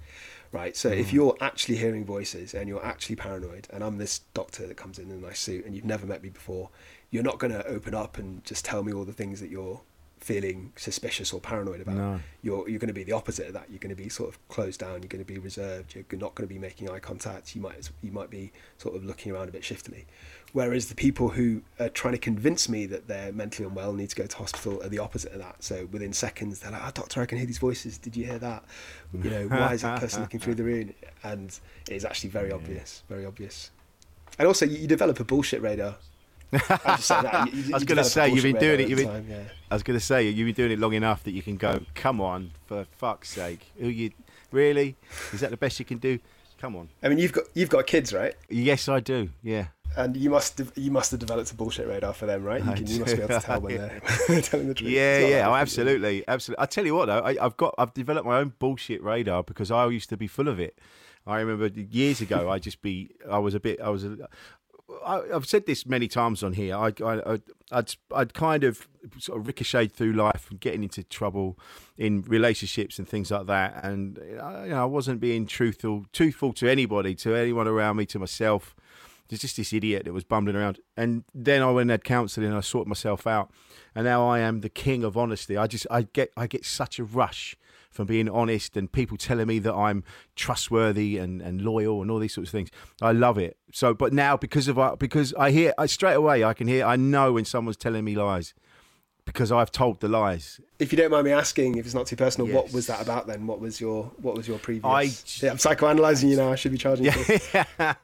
[0.53, 4.65] Right, so if you're actually hearing voices and you're actually paranoid, and I'm this doctor
[4.65, 6.69] that comes in in a nice suit and you've never met me before,
[7.11, 9.81] you're not going to open up and just tell me all the things that you're
[10.19, 11.95] feeling suspicious or paranoid about.
[11.95, 12.19] No.
[12.41, 13.69] You're you're going to be the opposite of that.
[13.69, 15.01] You're going to be sort of closed down.
[15.01, 15.95] You're going to be reserved.
[15.95, 17.55] You're not going to be making eye contact.
[17.55, 20.05] You might you might be sort of looking around a bit shiftily.
[20.53, 24.15] Whereas the people who are trying to convince me that they're mentally unwell need to
[24.15, 25.63] go to hospital are the opposite of that.
[25.63, 27.97] So within seconds they're like, "Oh, doctor, I can hear these voices.
[27.97, 28.63] Did you hear that?
[29.13, 30.93] You know, why is that person looking through the room?"
[31.23, 31.57] And
[31.89, 33.71] it is actually very obvious, very obvious.
[34.39, 35.95] And also, you, you develop a bullshit radar.
[36.53, 36.57] I
[36.95, 37.53] just say that.
[37.53, 38.89] You- you- I was going to say you've been doing it.
[38.89, 39.43] You've been, time, yeah.
[39.69, 41.81] I was going to say you've been doing it long enough that you can go.
[41.95, 43.71] Come on, for fuck's sake!
[43.79, 44.11] Who you
[44.51, 44.95] really?
[45.33, 46.19] Is that the best you can do?
[46.59, 46.89] Come on.
[47.03, 48.33] I mean, you've got you've got kids, right?
[48.49, 49.29] Yes, I do.
[49.43, 49.67] Yeah.
[49.95, 52.63] And you must have, you must have developed a bullshit radar for them, right?
[52.63, 54.01] You, can, you must be able to tell when they're
[54.41, 54.91] telling the truth.
[54.91, 56.61] Yeah, yeah, oh, absolutely, absolutely.
[56.61, 59.71] I tell you what, though, I, I've got, I've developed my own bullshit radar because
[59.71, 60.77] I used to be full of it.
[61.25, 64.29] I remember years ago, I just be, I was a bit, I was, a,
[65.05, 66.75] I, I've said this many times on here.
[66.75, 67.39] I, I,
[67.71, 68.87] I'd, I'd kind of
[69.19, 71.57] sort of ricocheted through life and getting into trouble
[71.97, 73.83] in relationships and things like that.
[73.83, 78.05] And uh, you know, I wasn't being truthful, truthful to anybody, to anyone around me,
[78.07, 78.75] to myself.
[79.29, 80.79] There's just this idiot that was bumbling around.
[80.95, 83.51] And then I went and had counselling and I sorted myself out.
[83.93, 85.57] And now I am the king of honesty.
[85.57, 87.57] I just, I get, I get such a rush
[87.97, 90.03] from being honest and people telling me that I'm
[90.35, 92.69] trustworthy and, and loyal and all these sorts of things.
[93.01, 93.57] I love it.
[93.73, 96.85] So, but now because of uh, because I hear I straight away I can hear
[96.85, 98.53] I know when someone's telling me lies
[99.25, 100.61] because I've told the lies.
[100.77, 102.55] If you don't mind me asking, if it's not too personal, Yes.
[102.55, 103.47] what was that about then?
[103.47, 104.85] What was your what was your previous?
[104.85, 106.51] I- yeah, I'm psychoanalyzing you now.
[106.51, 107.11] I should be charging you.
[107.11, 107.55] for.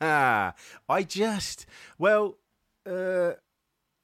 [0.02, 0.52] Yeah,
[0.90, 1.68] I just
[2.00, 2.38] well,
[2.90, 3.34] uh,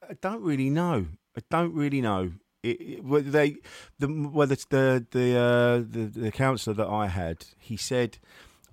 [0.08, 1.06] I don't really know.
[1.36, 2.32] I don't really know.
[2.62, 3.56] It, they,
[3.98, 8.18] the whether it's the the uh, the the counsellor that I had, he said,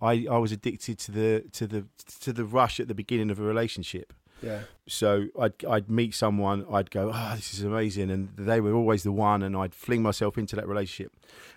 [0.02, 1.86] I I was addicted to the to the
[2.22, 4.12] to the rush at the beginning of a relationship.
[4.42, 4.62] Yeah.
[4.88, 9.04] So I'd I'd meet someone, I'd go, oh, this is amazing, and they were always
[9.04, 11.14] the one, and I'd fling myself into that relationship,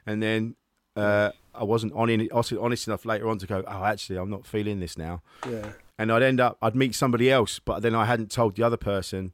[0.06, 0.54] and then
[0.96, 4.46] uh, I wasn't on in, honest enough later on to go, oh, actually, I'm not
[4.46, 5.72] feeling this now, Yeah.
[5.98, 8.76] and I'd end up, I'd meet somebody else, but then I hadn't told the other
[8.76, 9.32] person,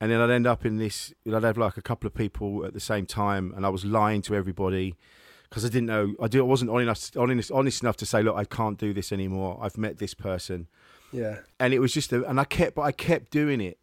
[0.00, 2.72] and then I'd end up in this, I'd have like a couple of people at
[2.74, 4.94] the same time, and I was lying to everybody.
[5.48, 8.36] Because I didn't know, I, did, I wasn't honest, honest, honest enough to say, look,
[8.36, 9.58] I can't do this anymore.
[9.62, 10.68] I've met this person,
[11.10, 11.38] Yeah.
[11.58, 13.78] and it was just a, and I kept but I kept doing it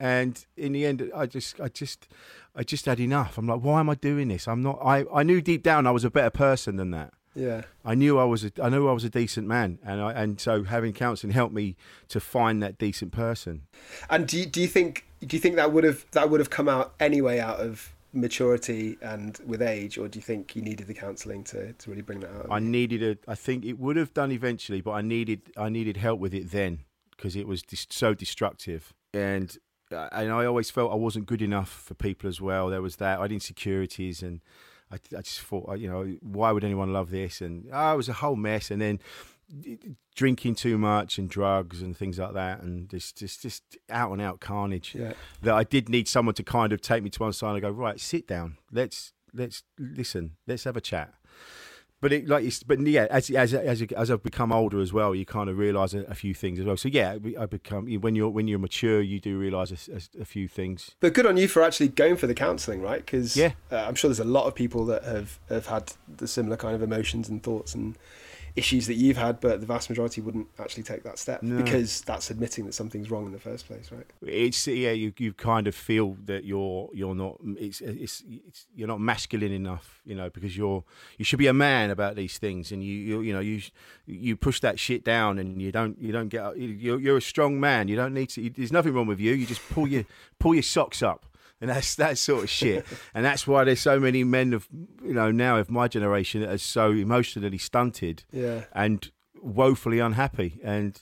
[0.00, 2.08] and in the end I just I just
[2.56, 5.22] I just had enough I'm like why am I doing this I'm not I I
[5.22, 7.62] knew deep down I was a better person than that Yeah.
[7.84, 10.40] I knew I was a, I knew I was a decent man and I and
[10.40, 11.76] so having counselling helped me
[12.08, 13.62] to find that decent person
[14.08, 16.50] And do you, do you think do you think that would have that would have
[16.50, 20.86] come out anyway out of maturity and with age, or do you think you needed
[20.86, 22.46] the counselling to, to really bring that out?
[22.50, 25.96] I needed a I think it would have done eventually but I needed I needed
[25.96, 26.80] help with it then
[27.16, 29.56] because it was dis- so destructive and
[29.90, 33.18] and I always felt I wasn't good enough for people as well there was that
[33.18, 34.40] I had insecurities and
[34.94, 37.40] I, I just thought uh, you know why would anyone love this?
[37.40, 38.70] And oh, it was a whole mess.
[38.70, 38.98] And then
[40.14, 44.22] drinking too much and drugs and things like that and just just just out and
[44.22, 45.12] out carnage Yeah.
[45.42, 47.70] that I did need someone to kind of take me to one side and go
[47.70, 48.56] right sit down.
[48.72, 50.36] Let's let's listen.
[50.46, 51.12] Let's have a chat
[52.04, 55.14] but it like it's, but yeah as as as as I've become older as well
[55.14, 58.14] you kind of realize a, a few things as well so yeah I become when
[58.14, 61.38] you're when you're mature you do realize a, a, a few things But good on
[61.38, 63.00] you for actually going for the counselling, right?
[63.04, 63.52] Because Yeah.
[63.72, 66.74] uh, I'm sure there's a lot of people that have, have had the similar kind
[66.74, 67.96] of emotions and thoughts and
[68.56, 71.60] issues that you've had, but the vast majority wouldn't actually take that step No.
[71.62, 74.06] because that's admitting that something's wrong in the first place, right?
[74.24, 78.86] it's yeah you you kind of feel that you're you're not it's, it's it's you're
[78.88, 80.84] not masculine enough you know because you're
[81.18, 83.60] you should be a man about these things and you you, you know you
[84.06, 87.58] you push that shit down and you don't you don't get you're, you're a strong
[87.58, 90.04] man you don't need to there's nothing wrong with you you just pull your
[90.38, 91.26] pull your socks up
[91.64, 94.68] and that's that sort of shit and that's why there's so many men of
[95.02, 98.64] you know now of my generation that are so emotionally stunted Yeah.
[98.72, 101.00] and woefully unhappy and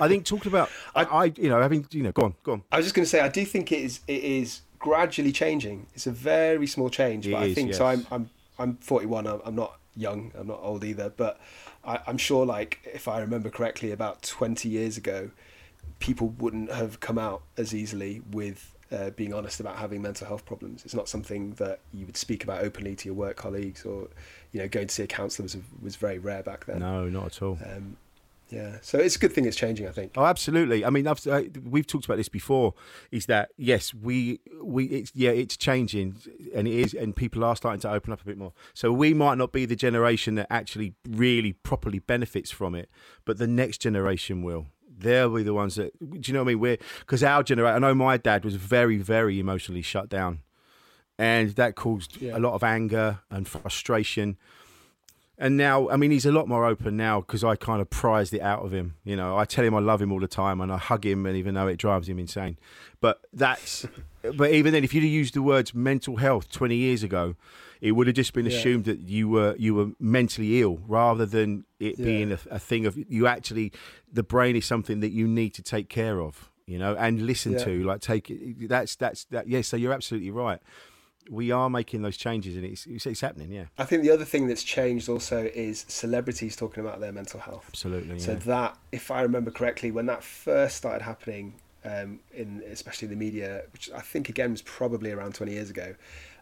[0.00, 2.62] I think talking about I, I you know having you know go on go on
[2.70, 5.86] I was just going to say, I do think it is it is gradually changing.
[5.94, 7.86] It's a very small change, It but I is, think so.
[7.86, 9.26] I'm I'm I'm 41.
[9.26, 10.32] I'm, I'm not young.
[10.38, 11.40] I'm not old either, but
[11.84, 15.30] I, I'm sure, like if I remember correctly, about 20 years ago,
[15.98, 18.74] people wouldn't have come out as easily with.
[18.92, 22.42] Uh, being honest about having mental health problems, it's not something that you would speak
[22.42, 24.08] about openly to your work colleagues, or
[24.50, 26.80] you know, going to see a counsellor was was very rare back then.
[26.80, 27.96] no not at all Um,
[28.50, 29.86] yeah, so it's a good thing it's changing.
[29.86, 30.12] I think.
[30.16, 30.84] Oh, absolutely.
[30.84, 32.74] I mean, I've, I, we've talked about this before.
[33.12, 36.16] Is that yes, we we it's yeah, it's changing,
[36.54, 38.52] and it is, and people are starting to open up a bit more.
[38.74, 42.88] So we might not be the generation that actually really properly benefits from it,
[43.24, 44.66] but the next generation will.
[45.00, 45.92] They'll be the ones that.
[45.98, 46.60] Do you know what I mean?
[46.60, 47.74] We're because our generation.
[47.76, 50.40] I know my dad was very, very emotionally shut down,
[51.18, 52.36] and that caused Yeah.
[52.36, 54.36] a lot of anger and frustration.
[55.42, 58.34] And now, I mean, he's a lot more open now because I kind of prized
[58.34, 58.96] it out of him.
[59.04, 61.24] You know, I tell him I love him all the time and I hug him,
[61.24, 62.58] and even though it drives him insane.
[63.00, 63.86] But that's,
[64.36, 67.36] but even then, if you'd have used the words mental health 20 years ago,
[67.80, 68.58] it would have just been Yeah.
[68.58, 72.04] assumed that you were you were mentally ill rather than it Yeah.
[72.04, 73.72] being a, a thing of you actually
[74.12, 77.52] the brain is something that you need to take care of, you know, and listen
[77.52, 77.64] Yeah.
[77.64, 77.82] to.
[77.84, 78.68] Like take it.
[78.68, 79.48] That's that's that.
[79.48, 79.62] Yeah.
[79.62, 80.60] So you're absolutely right.
[81.30, 83.52] We are making those changes, and it's it's, it's happening.
[83.52, 83.66] Yeah.
[83.78, 87.64] I think the other thing that's changed also is celebrities talking about their mental health.
[87.68, 88.18] Absolutely.
[88.18, 88.38] So yeah.
[88.38, 93.24] that, if I remember correctly, when that first started happening, um, in especially in the
[93.24, 95.94] media, which I think again was probably around twenty years ago,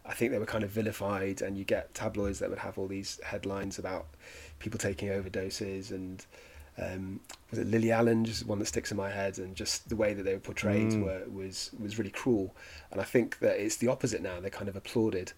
[0.06, 2.88] I think they were kind of vilified, and you get tabloids that would have all
[2.88, 4.06] these headlines about
[4.58, 6.24] people taking overdoses and
[6.80, 9.96] um, was it Lily Allen, just one that sticks in my head, and just the
[9.96, 11.04] way that they were portrayed Mm.
[11.04, 12.54] were, was was really cruel.
[12.90, 14.38] And I think that it's the opposite now.
[14.40, 15.32] They're kind of applauded.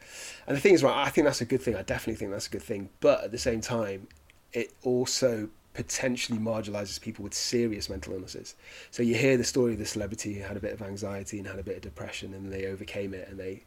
[0.46, 1.76] And the thing is, right, I think that's a good thing.
[1.76, 2.90] I definitely think that's a good thing.
[3.00, 4.08] But at the same time,
[4.52, 8.56] it also potentially marginalizes people with serious mental illnesses.
[8.90, 11.46] So you hear the story of the celebrity who had a bit of anxiety and
[11.46, 13.62] had a bit of depression, and they overcame it, and they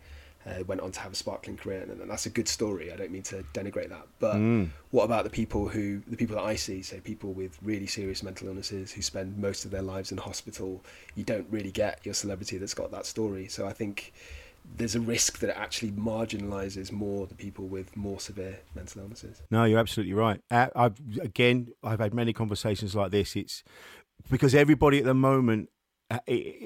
[0.46, 2.92] uh, went on to have a sparkling career, and, and that's a good story.
[2.92, 4.70] I don't mean to denigrate that, but Mm.
[4.92, 8.24] what about the people who, the people that I see, so people with really serious
[8.24, 10.84] mental illnesses who spend most of their lives in hospital?
[11.16, 13.48] You don't really get your celebrity that's got that story.
[13.48, 14.12] So I think
[14.78, 19.42] there's a risk that it actually marginalizes more the people with more severe mental illnesses.
[19.52, 20.42] No, you're absolutely right.
[20.50, 23.36] Uh, I've again, I've had many conversations like this.
[23.36, 23.64] It's
[24.30, 25.70] because everybody at the moment
[26.10, 26.20] uh,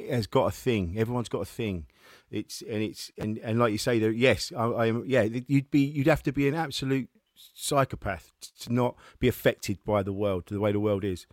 [0.09, 0.95] has got a thing.
[0.97, 1.85] Everyone's got a thing.
[2.29, 5.03] It's and it's and, and like you say, though, yes, I, I am.
[5.05, 10.03] Yeah, you'd be you'd have to be an absolute psychopath to not be affected by
[10.03, 11.25] the world, the way the world is.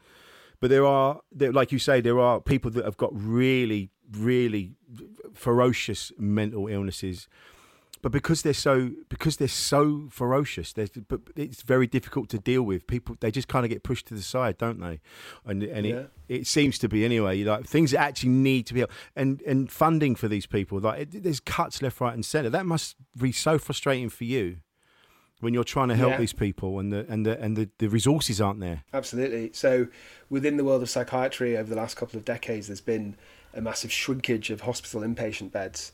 [0.61, 4.77] But there are, there, like you say, there are people that have got really, really
[5.35, 7.29] ferocious mental illnesses
[8.05, 12.63] but because they're so because they're so ferocious there's but it's very difficult to deal
[12.63, 15.01] with people they just kind of get pushed to the side don't they
[15.47, 15.95] and and Yeah.
[15.95, 18.85] it it seems to be anyway like things that actually need to be
[19.17, 22.67] and and funding for these people like it, there's cuts left right and center that
[22.67, 24.59] must be so frustrating for you
[25.41, 26.19] when you're trying to help Yeah.
[26.19, 29.51] these people and the and the and the, the resources aren't there Absolutely.
[29.53, 29.89] So,
[30.31, 33.17] within the world of psychiatry, over the last couple of decades, there's been
[33.53, 35.93] a massive shrinkage of hospital inpatient beds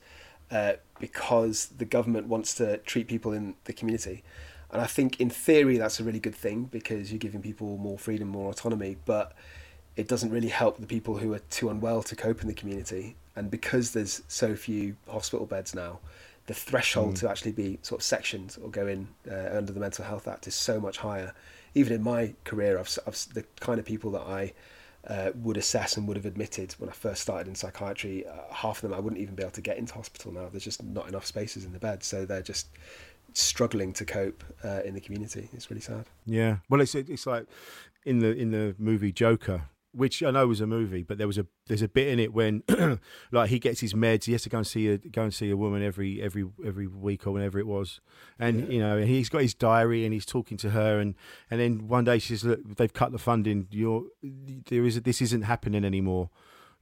[0.50, 4.22] uh, because the government wants to treat people in the community.
[4.72, 7.98] And I think, in theory, that's a really good thing because you're giving people more
[7.98, 8.96] freedom, more autonomy.
[9.04, 9.32] But
[9.96, 13.16] it doesn't really help the people who are too unwell to cope in the community.
[13.34, 15.98] And because there's so few hospital beds now,
[16.46, 17.20] the threshold Mm.
[17.20, 20.46] to actually be sort of sectioned or go in uh, under the Mental Health Act
[20.46, 21.32] is so much higher.
[21.74, 24.52] Even in my career, I've, I've the kind of people that I
[25.06, 28.82] uh, would assess and would have admitted when I first started in psychiatry, uh, half
[28.82, 30.48] of them I wouldn't even be able to get into hospital now.
[30.50, 32.68] There's just not enough spaces in the bed, so they're just
[33.32, 35.48] struggling to cope uh, in the community.
[35.52, 36.06] It's really sad.
[36.26, 36.56] Yeah.
[36.68, 37.46] Well, it's it's like
[38.04, 41.38] in the in the movie Joker, which I know was a movie, but there was
[41.38, 42.62] a there's a bit in it when
[43.32, 45.50] like he gets his meds, he has to go and see a go and see
[45.50, 48.00] a woman every every every week or whenever it was,
[48.38, 51.14] and you know and he's got his diary and he's talking to her, and
[51.50, 55.20] and then one day she says, look, they've cut the funding, you're there is this
[55.20, 56.30] isn't happening anymore.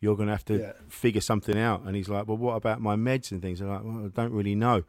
[0.01, 0.73] You're going to have to Yeah.
[0.89, 3.83] figure something out, and he's like, "Well, what about my meds and things?" I'm like,
[3.83, 4.85] "Well, I don't really know."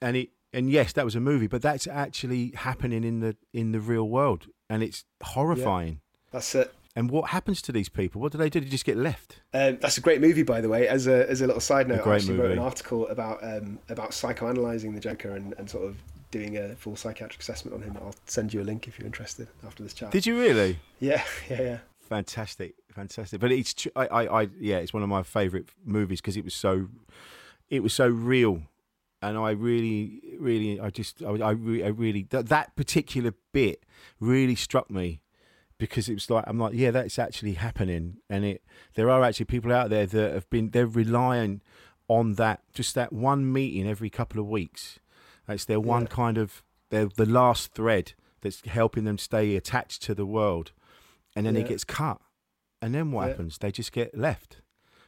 [0.00, 3.72] and it and yes, that was a movie, but that's actually happening in the in
[3.72, 6.00] the real world, and it's horrifying.
[6.30, 6.72] That's it.
[6.98, 8.20] And what happens to these people?
[8.20, 8.58] What do they do?
[8.58, 9.36] They just get left.
[9.54, 10.88] Um, that's a great movie, by the way.
[10.88, 14.10] As a as a little side note, I actually wrote an article about um, about
[14.10, 15.96] psychoanalyzing the Joker and, and sort of
[16.32, 17.96] doing a full psychiatric assessment on him.
[18.02, 20.10] I'll send you a link if you're interested after this chat.
[20.10, 20.80] Did you really?
[20.98, 21.78] Yeah, yeah, yeah.
[22.00, 23.38] Fantastic, fantastic.
[23.38, 26.54] But it's I, I, I yeah, it's one of my favourite movies because it was
[26.54, 26.88] so,
[27.70, 28.62] it was so real,
[29.22, 33.84] and I really, really, I just, I, I, re- I really that, that particular bit
[34.18, 35.20] really struck me
[35.78, 38.62] because it was like I'm like, yeah, that's actually happening, and it
[38.94, 41.60] there are actually people out there that have been they're relying
[42.08, 44.98] on that just that one meeting every couple of weeks.
[45.46, 46.08] That's their one Yeah.
[46.08, 50.72] kind of their the last thread that's helping them stay attached to the world,
[51.36, 52.20] and then it gets cut,
[52.82, 53.28] and then what Yeah.
[53.30, 53.58] happens?
[53.58, 54.60] They just get left,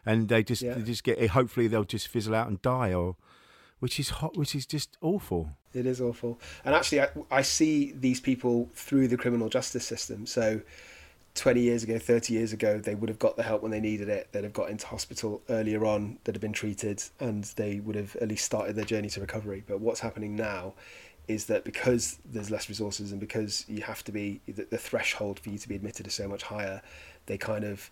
[0.07, 0.75] and they just Yeah.
[0.75, 3.17] they just get hopefully they'll just fizzle out and die, or
[3.81, 5.51] which is hot, which is just awful.
[5.75, 6.39] It is awful.
[6.65, 10.27] And actually, I, I see these people through the criminal justice system.
[10.27, 10.61] So,
[11.35, 14.09] 20 years ago, 30 years ago, they would have got the help when they needed
[14.09, 14.29] it.
[14.33, 18.17] They'd have got into hospital earlier on, they'd have been treated, and they would have
[18.17, 19.63] at least started their journey to recovery.
[19.67, 20.75] But what's happening now
[21.29, 25.39] is that because there's less resources and because you have to be, the, the threshold
[25.39, 26.83] for you to be admitted is so much higher,
[27.27, 27.91] they kind of,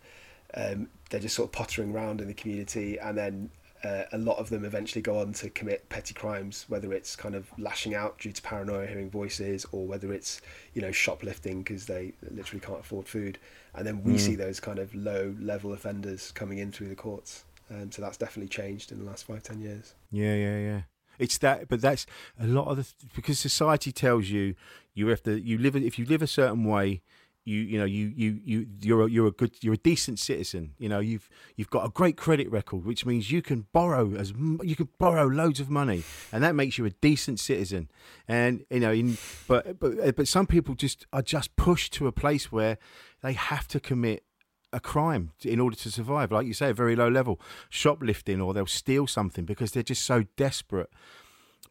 [0.54, 3.50] um, they're just sort of pottering around in the community and then
[3.84, 7.34] uh, a lot of them eventually go on to commit petty crimes, whether it's kind
[7.34, 10.40] of lashing out due to paranoia, hearing voices, or whether it's
[10.74, 13.38] you know shoplifting because they literally can't afford food.
[13.74, 14.20] And then we Mm.
[14.20, 17.44] see those kind of low level offenders coming in through the courts.
[17.70, 19.94] Um, so that's definitely changed in the last five ten years.
[20.10, 20.80] Yeah, yeah, yeah.
[21.18, 22.06] It's that, but that's
[22.40, 24.54] a lot of the because society tells you
[24.94, 27.02] you have to you live if you live a certain way,
[27.48, 30.74] you you know you you you you're a, you're a good you're a decent citizen.
[30.78, 34.32] You know you've you've got a great credit record, which means you can borrow as
[34.62, 37.88] you can borrow loads of money, and that makes you a decent citizen.
[38.28, 39.16] And you know, in,
[39.48, 42.76] but but uh, but some people just are just pushed to a place where
[43.22, 44.24] they have to commit
[44.72, 46.30] a crime in order to survive.
[46.30, 50.04] Like you say, a very low level shoplifting, or they'll steal something because they're just
[50.04, 50.90] so desperate.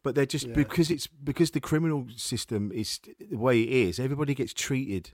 [0.02, 0.54] But they're just Yeah.
[0.54, 3.00] because it's because the criminal system is
[3.30, 3.98] the way it is.
[4.00, 5.10] Everybody gets treated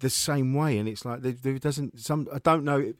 [0.00, 2.28] the same way, and it's like there, there doesn't some.
[2.32, 2.92] I don't know.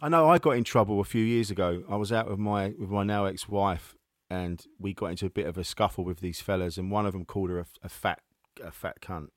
[0.00, 1.84] I know I got in trouble a few years ago.
[1.88, 3.94] I was out with my with my now ex wife,
[4.30, 7.12] and we got into a bit of a scuffle with these fellas, and one of
[7.12, 8.20] them called her a, a fat
[8.62, 9.28] a fat cunt.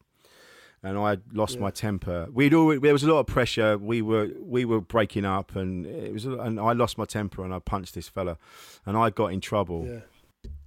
[0.83, 1.61] And I lost Yeah.
[1.61, 2.27] my temper.
[2.31, 3.75] We'd all, there was a lot of pressure.
[3.77, 7.53] We were we were breaking up, and it was and I lost my temper, and
[7.53, 8.37] I punched this fella,
[8.85, 9.99] and I got in trouble Yeah.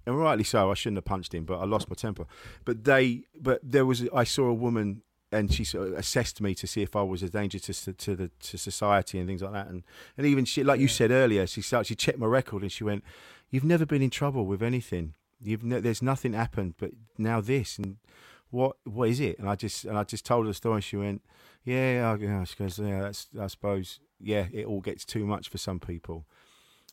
[0.07, 0.71] and rightly so.
[0.73, 2.27] I shouldn't have punched him, but I lost my temper.
[2.65, 4.09] But they, but there was.
[4.13, 7.23] I saw a woman, and she sort of assessed me to see if I was
[7.23, 9.69] a danger to to the to society and things like that.
[9.69, 9.83] And
[10.17, 12.85] and even she, like you said earlier, she started, she checked my record and she
[12.85, 13.05] went,
[13.51, 15.15] "You've never been in trouble with anything.
[15.41, 17.97] You've ne- there's nothing happened, but now this and."
[18.51, 19.39] What what is it?
[19.39, 20.77] And I just and I just told her the story.
[20.77, 21.23] And she went,
[21.65, 22.45] "Yeah." I- yeah.
[22.45, 24.01] She goes, "Yeah, that's I suppose.
[24.19, 26.25] Yeah, it all gets too much for some people."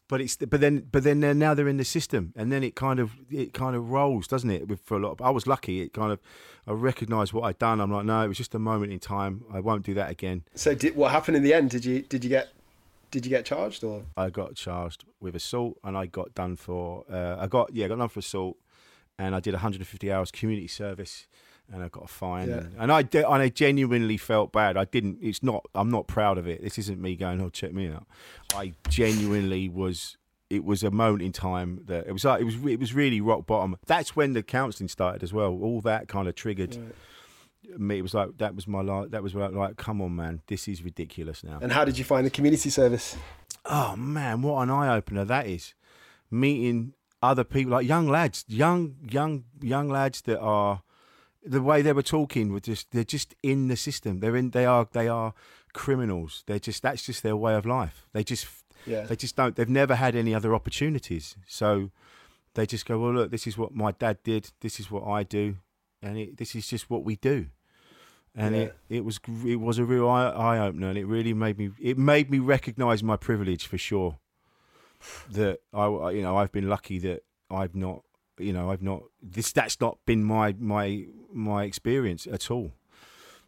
[0.08, 2.76] But it's but then but then they're, now they're in the system and then it
[2.76, 5.48] kind of it kind of rolls doesn't it with for a lot of, I was
[5.48, 6.20] lucky it kind of
[6.68, 9.44] I recognized what I'd done I'm like no it was just a moment in time
[9.52, 11.70] I won't do that again So did what happened in the end?
[11.72, 12.50] Did you did you get
[13.12, 14.04] did you get charged or?
[14.18, 17.88] I got charged with assault and I got done for uh, I got yeah I
[17.88, 18.58] got done for assault
[19.18, 21.28] and I did 150 hours community service
[21.74, 22.58] and I got a fine Yeah.
[22.58, 24.78] and, and I de- and I genuinely felt bad.
[24.78, 26.62] I didn't it's not I'm not proud of it.
[26.64, 28.06] This isn't me going oh check me out.
[28.56, 30.18] I genuinely was
[30.50, 33.20] it was a moment in time that it was like it was it was really
[33.22, 33.78] rock bottom.
[33.88, 35.52] That's when the counselling started as well.
[35.62, 36.78] All that kind of triggered
[37.78, 37.98] me.
[37.98, 40.68] It was like that was my life that was like, like come on man this
[40.68, 41.58] is ridiculous now.
[41.62, 43.18] And how did you find the community service?
[43.66, 45.74] Oh man, what an eye opener that is!
[46.30, 46.94] Meeting
[47.24, 50.84] other people, like young lads, young, young, young lads that are
[51.46, 54.20] the way they were talking were just they're just in the system.
[54.20, 54.52] They're in.
[54.52, 54.88] They are.
[54.92, 55.34] They are
[55.74, 56.44] criminals.
[56.48, 56.82] They're just.
[56.84, 58.08] That's just their way of life.
[58.14, 58.48] They just.
[58.86, 59.04] Yeah.
[59.04, 59.56] They just don't.
[59.56, 61.36] They've never had any other opportunities.
[61.48, 61.92] So
[62.54, 63.00] they just go.
[63.00, 64.52] Well, look, this is what my dad did.
[64.62, 65.58] This is what I do,
[66.02, 67.48] and it, this is just what we do
[68.38, 68.62] and Yeah.
[68.64, 71.70] it, it was it was a real eye, eye opener, and it really made me
[71.82, 74.18] it made me recognise my privilege for sure.
[75.32, 78.04] That I- you know I've been lucky that I've not
[78.38, 82.74] you know I've not this that's not been my my my experience at all.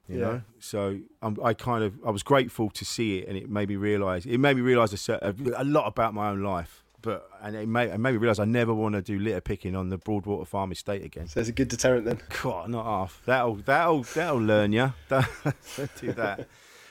[0.10, 0.26] You Yeah.
[0.26, 3.68] know, so I'm, I kind of I was grateful to see it, and it made
[3.70, 6.84] me realise it made me realise a, a, a lot about my own life.
[7.02, 9.76] But and it made, it made me realise I never want to do litter picking
[9.76, 11.28] on the Broadwater Farm estate again.
[11.28, 12.20] So there's a good deterrent then.
[12.42, 13.22] God, not half.
[13.26, 14.94] That'll that'll that'll learn you.
[15.10, 16.48] Do that.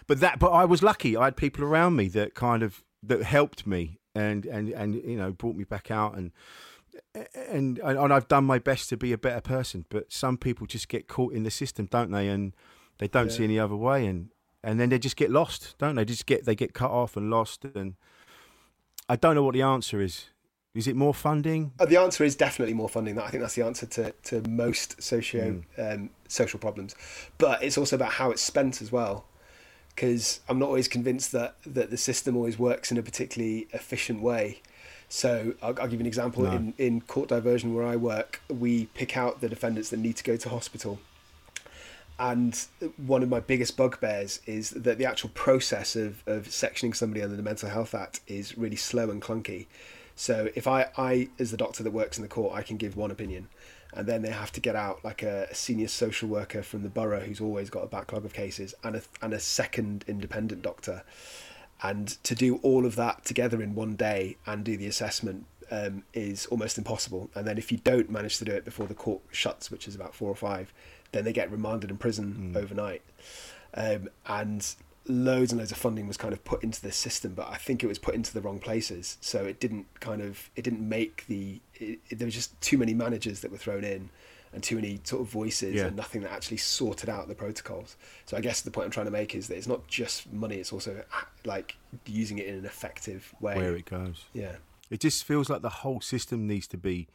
[0.06, 0.38] But that.
[0.38, 1.16] But I was lucky.
[1.16, 5.16] I had people around me that kind of that helped me and and and you
[5.16, 6.32] know brought me back out and.
[7.48, 10.88] And, and I've done my best to be a better person, but some people just
[10.88, 12.28] get caught in the system, don't they?
[12.28, 12.54] And
[12.98, 14.30] they don't see any other way, and
[14.62, 16.04] and then they just get lost, don't they?
[16.04, 17.94] Just get they get cut off and lost, and
[19.08, 20.26] I don't know what the answer is.
[20.74, 21.72] Is it more funding?
[21.80, 23.18] Uh, the answer is definitely more funding.
[23.18, 26.94] I think that's the answer to, to most socio um, social problems,
[27.38, 29.24] but it's also about how it's spent as well.
[29.94, 34.20] Because I'm not always convinced that that the system always works in a particularly efficient
[34.20, 34.60] way.
[35.16, 36.42] So I'll, I'll give you an example.
[36.42, 36.52] No.
[36.52, 40.24] In in court diversion where I work, we pick out the defendants that need to
[40.24, 40.98] go to hospital.
[42.18, 42.54] And
[42.98, 47.34] one of my biggest bugbears is that the actual process of, of sectioning somebody under
[47.34, 49.66] the Mental Health Act is really slow and clunky.
[50.16, 52.94] So if I, I, as the doctor that works in the court, I can give
[52.94, 53.48] one opinion,
[53.94, 56.90] and then they have to get out like a, a senior social worker from the
[56.90, 61.02] borough who's always got a backlog of cases, and a, and a second independent doctor,
[61.82, 66.04] and to do all of that together in one day and do the assessment um,
[66.14, 67.28] is almost impossible.
[67.34, 69.94] And then if you don't manage to do it before the court shuts, which is
[69.94, 70.72] about four or five,
[71.12, 73.02] then they get remanded in prison overnight.
[73.74, 74.66] Um, and
[75.06, 77.84] loads and loads of funding was kind of put into this system, but I think
[77.84, 79.18] it was put into the wrong places.
[79.20, 82.78] So it didn't kind of it didn't make the it, it- there was just too
[82.78, 84.10] many managers that were thrown in.
[84.56, 85.88] And too many sort of voices, Yeah.
[85.88, 87.96] and nothing that actually sorted out the protocols.
[88.24, 90.56] So I guess the point I'm trying to make is that it's not just money;
[90.56, 91.76] it's also uh, like
[92.06, 93.54] using it in an effective way.
[93.54, 94.24] Where it goes.
[94.32, 94.56] Yeah.
[94.88, 97.06] It just feels like the whole system needs to be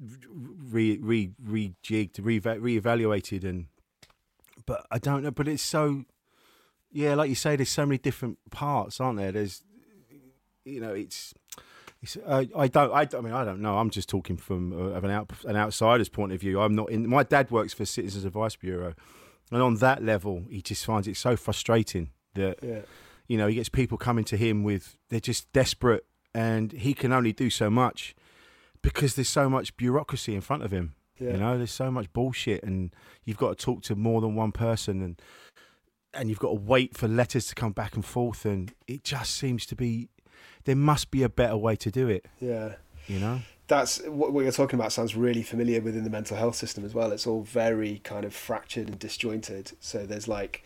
[0.00, 3.66] re re rejigged, re reevaluated, and
[4.64, 5.30] but I don't know.
[5.30, 6.06] But it's so,
[6.90, 9.32] yeah, like you say, there's so many different parts, aren't there?
[9.32, 9.62] There's,
[10.64, 11.34] you know, it's.
[12.26, 12.92] Uh, I don't.
[12.92, 13.78] I, I mean, I don't know.
[13.78, 16.60] I'm just talking from uh, of an out, an outsider's point of view.
[16.60, 17.08] I'm not in.
[17.08, 18.94] My dad works for Citizens Advice Bureau,
[19.52, 22.80] and on that level, he just finds it so frustrating that Yeah.
[23.28, 27.12] you know, he gets people coming to him with they're just desperate, and he can
[27.12, 28.16] only do so much
[28.82, 30.94] because there's so much bureaucracy in front of him.
[31.20, 31.32] Yeah.
[31.32, 32.92] You know, there's so much bullshit, and
[33.24, 35.22] you've got to talk to more than one person, and
[36.14, 39.34] and you've got to wait for letters to come back and forth, and it just
[39.36, 40.08] seems to be
[40.64, 42.26] there must be a better way to do it.
[42.40, 42.74] Yeah.
[43.08, 44.92] You know, That's what you're talking about.
[44.92, 47.10] Sounds really familiar within the mental health system as well.
[47.10, 49.72] It's all very kind of fractured and disjointed.
[49.80, 50.64] So there's like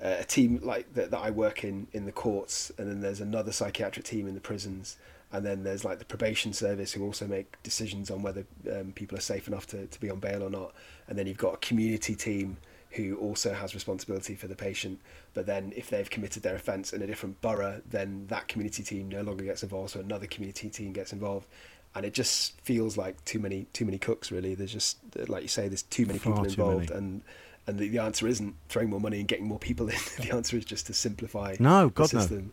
[0.00, 3.20] uh, a team like that, that I work in in the courts, and then there's
[3.20, 4.96] another psychiatric team in the prisons,
[5.32, 9.18] and then there's like the probation service who also make decisions on whether um, people
[9.18, 10.72] are safe enough to, to be on bail or not,
[11.08, 12.56] and then you've got a community team
[12.94, 15.00] who also has responsibility for the patient.
[15.34, 19.08] But then, if they've committed their offence in a different borough, then that community team
[19.08, 21.46] no longer gets involved, so another community team gets involved,
[21.94, 24.30] and it just feels like too many too many cooks.
[24.30, 26.98] Really, there's just like you say, there's too many Far people involved, many.
[26.98, 27.22] and
[27.66, 29.96] and the, the answer isn't throwing more money and getting more people in.
[30.20, 32.20] the answer is just to simplify No, the God, no.
[32.20, 32.52] system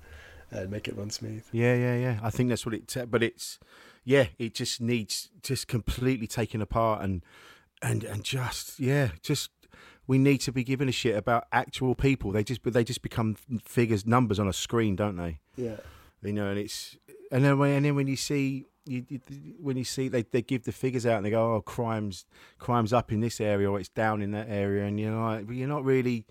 [0.52, 1.44] and make it run smooth.
[1.52, 2.20] Yeah, yeah, yeah.
[2.24, 2.88] I think that's what it.
[2.88, 3.60] ta- but it's,
[4.04, 7.24] yeah, it just needs just completely taken apart and
[7.82, 9.50] and and just yeah, just
[10.10, 12.32] we need to be giving a shit about actual people.
[12.32, 15.40] They just they just become figures, numbers on a screen, don't they?
[15.56, 15.76] Yeah.
[16.24, 16.98] You know, and it's
[17.32, 18.66] and then when and then when you see.
[18.86, 19.20] You, you,
[19.60, 22.26] when you see they, they give the figures out and they go oh crimes
[22.58, 25.56] crimes up in this area or it's down in that area and you're like but
[25.56, 26.26] you're not really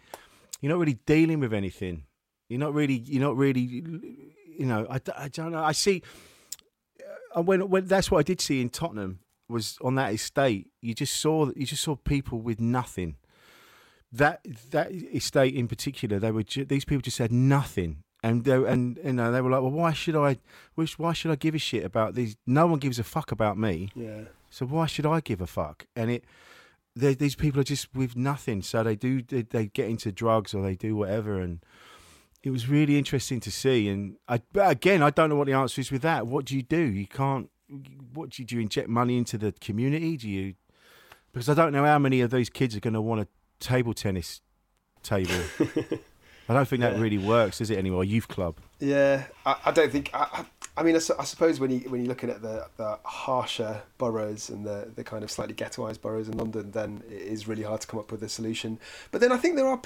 [0.61, 2.03] you're not really dealing with anything
[2.49, 6.03] you're not really you're not really you know I, I don't know I see
[7.37, 10.95] uh, when when that's what I did see in Tottenham was on that estate you
[10.95, 13.18] just saw you just saw people with nothing
[14.13, 14.41] that
[14.71, 18.03] that estate in particular they were ju- these people just had nothing.
[18.23, 20.39] And they and you know they were like well why should I
[20.77, 23.57] wish why should I give a shit about these no one gives a fuck about
[23.59, 23.91] me.
[23.95, 24.23] Yeah.
[24.51, 25.87] so why should I give a fuck?
[25.95, 26.25] And it
[26.97, 28.63] they- these people are just with nothing.
[28.63, 31.39] So they do they, they get into drugs or they do whatever.
[31.41, 31.61] And
[32.43, 33.89] it was really interesting to see.
[33.89, 36.27] And I but again I don't know what the answer is with that.
[36.27, 36.81] What do you do?
[36.83, 37.51] You can't
[38.15, 40.17] what do you, do you inject money into the community?
[40.17, 40.55] Do you
[41.33, 43.29] because I don't know how many of those kids are going to want a
[43.61, 44.41] table tennis
[45.03, 45.35] table
[46.51, 47.01] I don't think that Yeah.
[47.03, 50.11] really works is it anymore youth club Yeah, I, I don't think.
[50.15, 50.45] I, I,
[50.79, 53.83] I mean, I, su- I suppose when you when you're looking at the, the harsher
[53.99, 57.65] boroughs and the, the kind of slightly ghettoised boroughs in London, then it is really
[57.65, 58.79] hard to come up with a solution.
[59.11, 59.81] But then I think there are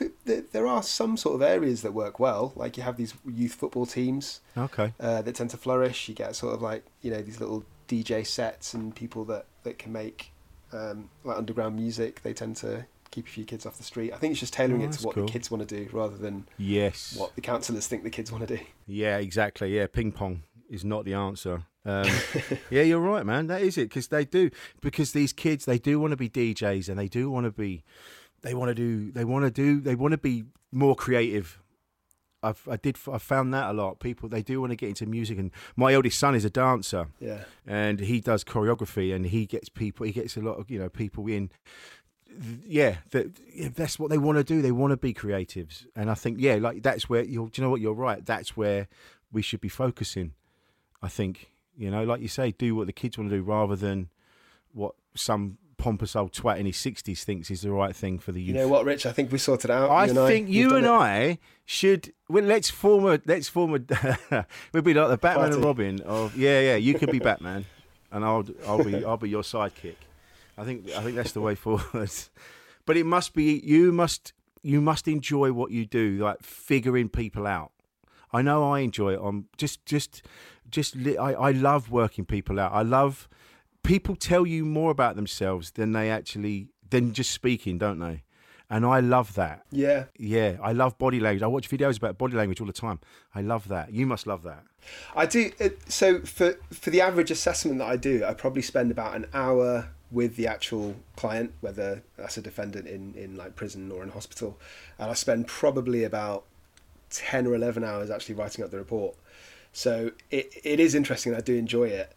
[0.53, 2.53] there are some sort of areas that work well.
[2.55, 6.09] Like you have these youth football teams okay uh, that tend to flourish.
[6.11, 9.79] You get sort of like you know these little DJ sets and people that that
[9.79, 10.33] can make
[10.75, 12.23] um, like underground music.
[12.23, 14.13] They tend to keep a few kids off the street.
[14.13, 15.27] I think it's just tailoring Oh, it to what cool.
[15.27, 18.47] the kids want to do rather than yes what the councillors think the kids want
[18.49, 18.63] to do.
[18.87, 19.77] Yeah, exactly.
[19.77, 21.63] Yeah, ping pong is not the answer.
[21.85, 22.09] Um,
[22.71, 23.47] yeah, you're right, man.
[23.47, 24.51] That is it because they do
[24.81, 27.85] because these kids they do want to be DJs and they do want to be
[28.43, 31.59] they want to do they want to do they want to be more creative.
[32.45, 34.01] I've I did I found that a lot.
[34.01, 37.07] People they do want to get into music and my eldest son is a dancer
[37.21, 37.45] Yeah.
[37.67, 40.89] and he does choreography and he gets people he gets a lot of you know
[40.89, 41.51] people in
[42.67, 46.11] yeah, that, yeah that's what they want to do they want to be creatives and
[46.11, 48.89] i think yeah like that's where you're do you know what you're right that's where
[49.33, 50.33] we should be focusing
[51.03, 53.77] i think you know like you say do what the kids want to do rather
[53.77, 54.09] than
[54.73, 58.41] what some pompous old twat in his 60s thinks is the right thing for the
[58.41, 59.05] youth You know what, Rich?
[59.05, 59.91] I think we sorted out.
[59.91, 60.91] I you think We've you and it.
[60.91, 62.13] I should.
[62.29, 63.21] Well, let's form a.
[63.27, 64.47] Let's form a.
[64.73, 66.37] we'd be like the Batman and Robin of.
[66.37, 66.77] Yeah, yeah.
[66.77, 67.65] You could be Batman,
[68.13, 68.45] and I'll.
[68.67, 69.05] I'll be.
[69.05, 69.97] I'll be your sidekick.
[70.57, 70.91] I think.
[70.91, 72.11] I think that's the way forward.
[72.85, 73.61] But it must be.
[73.65, 74.33] You must.
[74.63, 77.73] You must enjoy what you do, like figuring people out.
[78.33, 79.19] I know I enjoy it.
[79.19, 80.23] On just, just,
[80.71, 80.97] just.
[80.97, 81.33] I.
[81.33, 82.73] I love working people out.
[82.73, 83.29] I love.
[83.83, 88.23] People tell you more about themselves than they actually than just speaking, don't they?
[88.71, 89.65] And I love that.
[89.71, 90.05] Yeah.
[90.17, 91.43] Yeah, I love body language.
[91.43, 93.01] I watch videos about body language all the time.
[93.35, 93.93] I love that.
[93.93, 94.63] You must love that.
[95.15, 95.51] I do.
[95.89, 99.91] So for for the average assessment that I do, I probably spend about an hour
[100.13, 104.59] with the actual client, whether that's a defendant in in like prison or in hospital,
[104.99, 106.45] and I spend probably about
[107.11, 109.17] ten or eleven hours actually writing up the report.
[109.73, 111.35] So it it is interesting.
[111.35, 112.13] I do enjoy it,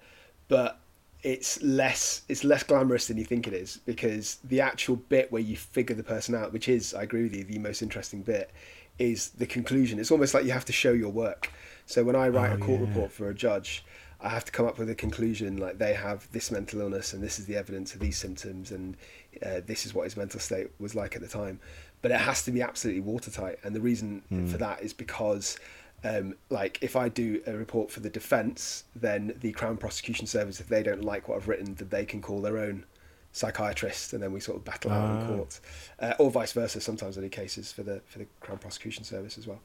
[0.48, 0.80] but
[1.24, 5.42] it's less it's less glamorous than you think it is because the actual bit where
[5.42, 8.52] you figure the person out, which is I agree with you, the most interesting bit,
[9.00, 10.00] is the conclusion.
[10.00, 11.50] It's almost like you have to show your work.
[11.88, 12.88] So when I write Oh, a court yeah.
[12.88, 13.84] report for a judge,
[14.26, 17.22] I have to come up with a conclusion like they have this mental illness and
[17.22, 18.98] this is the evidence of these symptoms and
[19.46, 21.60] uh, this is what his mental state was like at the time.
[22.02, 24.48] But it has to be absolutely watertight, and the reason Hmm.
[24.48, 25.58] for that is because
[26.04, 30.60] um, like if I do a report for the defence, then the Crown Prosecution Service,
[30.60, 32.86] if they don't like what I've written, then they can call their own
[33.32, 35.22] psychiatrist, and then we sort of battle out Ah.
[35.22, 35.60] in court,
[36.00, 36.80] uh, or vice versa.
[36.80, 39.62] Sometimes I do cases for the for the Crown Prosecution Service as well,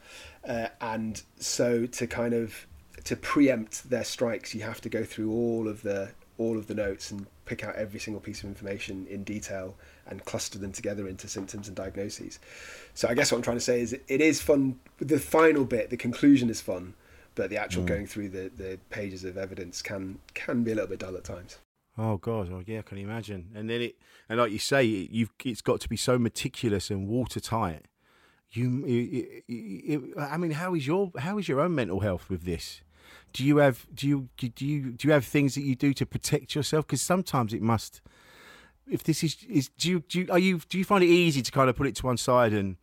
[0.48, 2.66] uh, and so to kind of
[3.05, 6.74] to preempt their strikes, you have to go through all of the all of the
[6.74, 9.76] notes and pick out every single piece of information in detail
[10.07, 12.38] and cluster them together into symptoms and diagnoses.
[12.94, 14.78] So I guess what I'm trying to say is it is fun.
[14.98, 16.94] The final bit, the conclusion is fun,
[17.34, 17.86] but the actual Mm.
[17.88, 21.24] going through the, the pages of evidence can can be a little bit dull at
[21.24, 21.59] times.
[21.98, 23.51] Oh God, oh, yeah, I can imagine.
[23.55, 23.96] And then it,
[24.28, 27.84] and like you say, it, you've it's got to be so meticulous and watertight.
[28.53, 32.30] You, you, you, you- I mean, how is your how is your own mental health
[32.30, 32.80] with this?
[33.33, 36.07] Do you have do you do you do you have things that you do to
[36.07, 36.87] protect yourself?
[36.87, 38.01] Because sometimes it must.
[38.89, 41.43] If this is is do you do you, are you do you find it easy
[41.43, 42.76] to kind of put it to one side and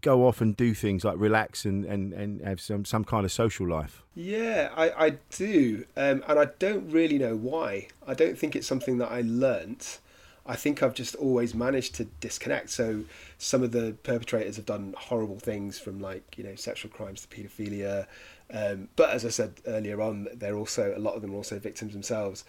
[0.00, 3.32] go off and do things like relax and and and have some some kind of
[3.32, 4.02] social life?
[4.14, 5.84] Yeah, I, I do.
[5.96, 7.88] Um, and I don't really know why.
[8.06, 10.00] I don't think it's something that I learnt.
[10.46, 12.70] I think I've just always managed to disconnect.
[12.70, 13.04] So
[13.38, 17.28] some of the perpetrators have done horrible things from like, you know, sexual crimes to
[17.28, 18.06] paedophilia.
[18.52, 21.58] Um, but as I said earlier on, they're also, a lot of them are also
[21.58, 22.44] victims themselves.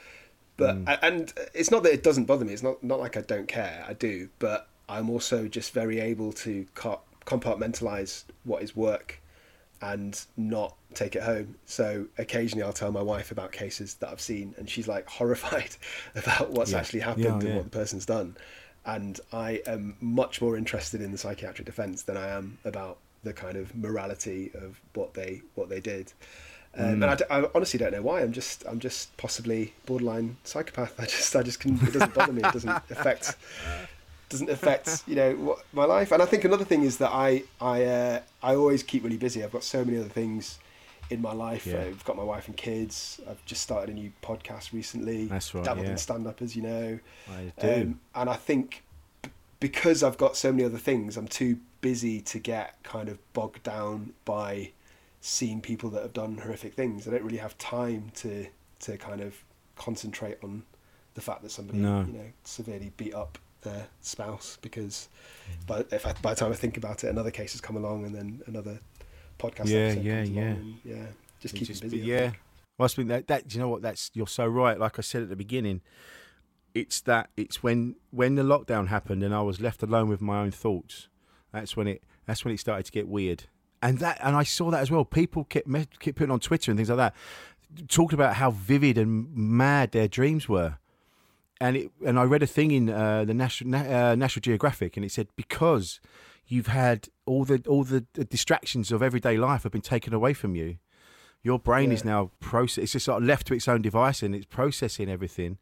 [0.57, 2.53] But, and it's not that it doesn't bother me.
[2.53, 3.83] It's not, not like I don't care.
[3.87, 4.29] I do.
[4.39, 6.65] But I'm also just very able to
[7.25, 9.21] compartmentalize what is work
[9.81, 11.55] and not take it home.
[11.65, 15.75] So occasionally I'll tell my wife about cases that I've seen, and she's like horrified
[16.15, 16.79] about what's Yeah.
[16.79, 17.55] actually happened Yeah, and yeah.
[17.55, 18.37] what the person's done.
[18.85, 23.33] And I am much more interested in the psychiatric defence than I am about the
[23.33, 26.13] kind of morality of what they what they did.
[26.75, 26.93] Um, Mm.
[26.93, 28.21] And I, d- I honestly don't know why.
[28.21, 30.93] I'm just I'm just possibly borderline psychopath.
[30.99, 32.41] I just I just can it doesn't bother me.
[32.43, 33.35] It doesn't affect
[34.29, 36.13] doesn't affect you know what, my life.
[36.13, 39.43] And I think another thing is that I I uh, I always keep really busy.
[39.43, 40.59] I've got so many other things
[41.09, 41.67] in my life.
[41.67, 41.81] Yeah.
[41.81, 43.19] I've got my wife and kids.
[43.29, 45.25] I've just started a new podcast recently.
[45.25, 45.91] That's right, Dabbled yeah.
[45.91, 46.99] in stand up, as you know.
[47.29, 47.73] I do.
[47.73, 48.81] Um, and I think
[49.21, 53.17] b- because I've got so many other things, I'm too busy to get kind of
[53.33, 54.71] bogged down by
[55.19, 57.07] seeing people that have done horrific things.
[57.07, 58.47] I don't really have time to
[58.81, 59.35] to kind of
[59.75, 60.63] concentrate on
[61.13, 62.01] the fact that somebody No.
[62.01, 65.07] you know severely beat up their spouse because
[65.67, 68.05] by if I, by the time I think about it, another case has come along
[68.05, 68.79] and then another
[69.37, 69.67] podcast.
[69.67, 70.49] Yeah, episode yeah, comes along yeah.
[70.51, 71.05] and, yeah.
[71.39, 72.09] Just It keep just them be- busy.
[72.09, 72.31] Yeah.
[72.77, 73.81] Well, I think that, that you know what?
[73.83, 74.79] That's you're so right.
[74.79, 75.81] Like I said at the beginning,
[76.73, 80.39] it's that it's when when the lockdown happened and I was left alone with my
[80.39, 81.07] own thoughts.
[81.51, 83.43] That's when it that's when it started to get weird.
[83.81, 85.05] And that and I saw that as well.
[85.05, 85.67] People kept
[85.99, 87.15] kept putting on Twitter and things like that,
[87.87, 90.77] talking about how vivid and mad their dreams were.
[91.59, 95.05] And it and I read a thing in uh, the National uh, National Geographic, and
[95.05, 95.99] it said because
[96.47, 100.55] you've had all the all the distractions of everyday life have been taken away from
[100.55, 100.77] you
[101.43, 102.83] your brain is now process.
[102.83, 105.57] It's just sort of left to its own device and it's processing everything.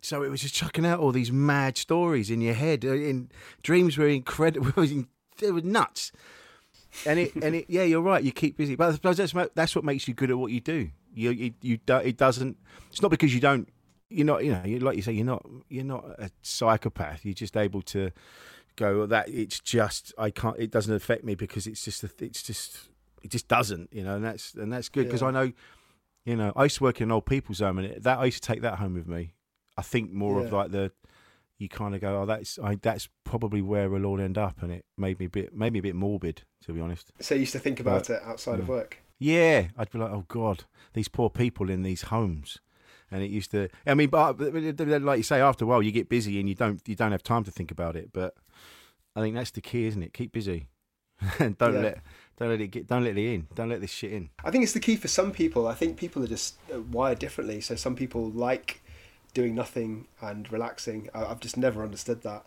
[0.00, 2.84] So it was just chucking out all these mad stories in your head.
[2.84, 3.30] uh, In
[3.62, 4.72] dreams were incredible.
[5.40, 6.10] They were nuts.
[7.06, 8.24] And it and it yeah, you're right.
[8.24, 10.90] You keep busy, but that's that's what makes you good at what you do.
[11.14, 12.56] You you, you do, it doesn't.
[12.90, 13.68] It's not because you don't.
[14.10, 14.44] You're not.
[14.44, 14.62] You know.
[14.64, 15.46] You, like you say, you're not.
[15.68, 17.24] You're not a psychopath.
[17.24, 18.10] You're just able to
[18.74, 19.28] go "Well, that.
[19.28, 20.58] It's just I can't.
[20.58, 22.02] It doesn't affect me because it's just.
[22.02, 22.88] a- It's just.
[23.22, 23.92] It just doesn't.
[23.92, 24.16] You know.
[24.16, 25.28] And that's and that's good because Yeah.
[25.28, 25.52] I know.
[26.24, 28.24] You know, I used to work in an old people's home, and it, that I
[28.24, 29.34] used to take that home with me.
[29.78, 30.90] I think more of like the
[31.58, 34.70] you kind of go, oh, that's I, that's probably where we'll all end up, and
[34.72, 37.12] it made me a bit made me a bit morbid, to be honest.
[37.20, 38.98] So you used to think about But- it outside of work.
[39.20, 42.58] Yeah, I'd be like, oh God, these poor people in these homes,
[43.10, 43.68] and it used to.
[43.86, 46.54] I mean, but but like you say, after a while you get busy and you
[46.54, 48.10] don't you don't have time to think about it.
[48.12, 48.34] But
[49.16, 50.12] I think that's the key, isn't it?
[50.14, 50.68] Keep busy,
[51.40, 51.80] and don't Yeah.
[51.80, 51.98] let
[52.38, 53.48] don't let it get don't let it in.
[53.56, 54.30] Don't let this shit in.
[54.44, 55.66] I think it's the key for some people.
[55.66, 56.54] I think people are just
[56.92, 57.60] wired differently.
[57.60, 58.80] So some people like
[59.34, 61.08] doing nothing and relaxing.
[61.14, 62.44] I, I've just never understood that.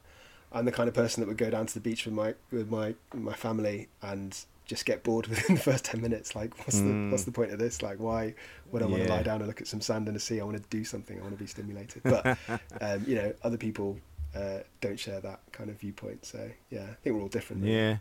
[0.52, 2.70] I'm the kind of person that would go down to the beach with my with
[2.70, 6.36] my my family and just get bored within the first ten minutes.
[6.36, 7.82] Like, what's the what's the point of this?
[7.82, 8.34] Like, why
[8.72, 10.42] would I want to lie down and look at some sand in the sea?
[10.42, 11.18] I want to do something.
[11.18, 12.04] I want to be stimulated.
[12.04, 12.38] But
[12.82, 13.98] um, you know, other people
[14.36, 16.26] uh, don't share that kind of viewpoint.
[16.26, 17.64] So yeah, I think we're all different.
[17.64, 17.76] really.
[17.76, 17.98] Yeah.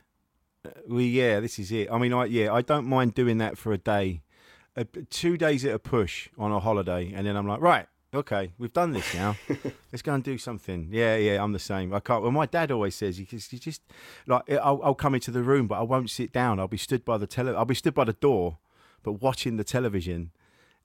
[0.67, 1.91] Uh, Well, yeah, this is it.
[1.91, 4.23] I mean, I yeah, I don't mind doing that for a day,
[4.77, 8.53] uh, two days at a push on a holiday, and then I'm like, right, okay,
[8.59, 9.37] we've done this now.
[9.93, 10.89] Let's go and do something.
[10.91, 11.93] Yeah, yeah, I'm the same.
[11.95, 12.23] I can't.
[12.23, 13.83] Well, my dad always says, you just, you just
[14.27, 16.59] like, I'll, I'll come into the room, but I won't sit down.
[16.59, 17.55] I'll be stood by the tele.
[17.55, 18.59] I'll be stood by the door,
[19.03, 20.31] but watching the television.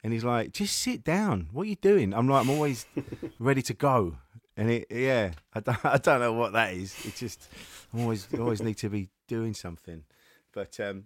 [0.04, 1.48] And he's like, just sit down.
[1.52, 2.14] What are you doing?
[2.14, 2.86] I'm like, I'm always
[3.40, 4.18] ready to go.
[4.56, 6.96] And it, yeah, I don't, I don't know what that is.
[7.06, 7.50] It just,
[7.94, 10.04] I always, always need to be doing something.
[10.54, 11.06] But, um,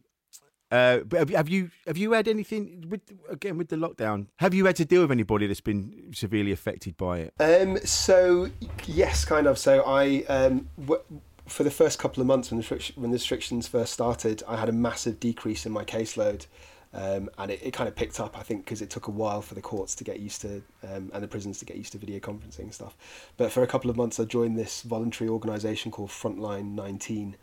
[0.71, 4.27] uh, but have, have you have you had anything with again with the lockdown?
[4.37, 7.33] Have you had to deal with anybody that's been severely affected by it?
[7.39, 8.49] Um, so
[8.85, 9.57] yes, kind of.
[9.57, 11.01] So I, um, w-
[11.47, 14.69] for the first couple of months when the, when the restrictions first started, I had
[14.69, 16.45] a massive decrease in my caseload,
[16.93, 18.37] um, and it, it kind of picked up.
[18.37, 21.09] I think because it took a while for the courts to get used to um,
[21.15, 22.95] and the prisons to get used to video conferencing and stuff.
[23.37, 27.37] But for a couple of months, I joined this voluntary organisation called Frontline 19,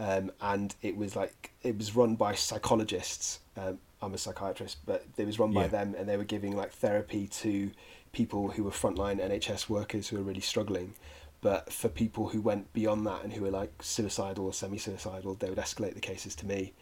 [0.00, 3.40] um, and it was like it was run by psychologists.
[3.56, 5.68] Um, I'm a psychiatrist, but it was run by Yeah.
[5.68, 7.70] them, and they were giving like therapy to
[8.12, 10.94] people who were frontline NHS workers who were really struggling.
[11.42, 15.48] But for people who went beyond that and who were like suicidal or semi-suicidal, they
[15.48, 16.72] would escalate the cases to me,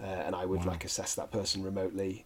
[0.00, 2.24] uh, and I would like assess that person remotely.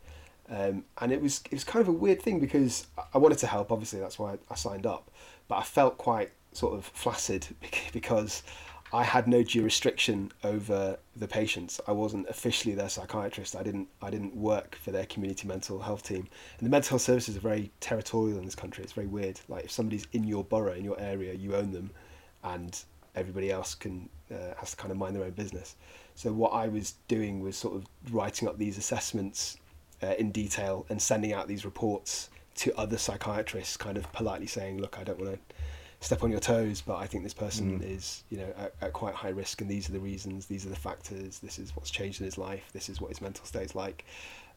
[0.51, 3.47] Um, and it was it was kind of a weird thing because I wanted to
[3.47, 3.73] help.
[3.73, 5.11] Obviously, that's why I signed up.
[5.49, 7.47] But I felt quite sort of flaccid
[7.93, 8.43] because
[8.95, 11.81] I had no jurisdiction over the patients.
[11.89, 13.57] I wasn't officially their psychiatrist.
[13.57, 16.29] I didn't I didn't work for their community mental health team.
[16.59, 18.85] And the mental health services are very territorial in this country.
[18.85, 19.41] It's very weird.
[19.49, 21.91] Like if somebody's in your borough, in your area, you own them,
[22.45, 22.81] and
[23.17, 25.75] everybody else can uh, has to kind of mind their own business.
[26.15, 29.57] So what I was doing was sort of writing up these assessments
[30.05, 34.81] uh, in detail and sending out these reports to other psychiatrists, kind of politely saying,
[34.81, 35.55] "Look, I don't want to
[36.05, 37.91] step on your toes, but I think this person Mm.
[37.97, 40.69] is, you know, at, at quite high risk, and these are the reasons, these are
[40.69, 43.75] the factors, this is what's changed in his life, this is what his mental state's
[43.75, 44.05] like."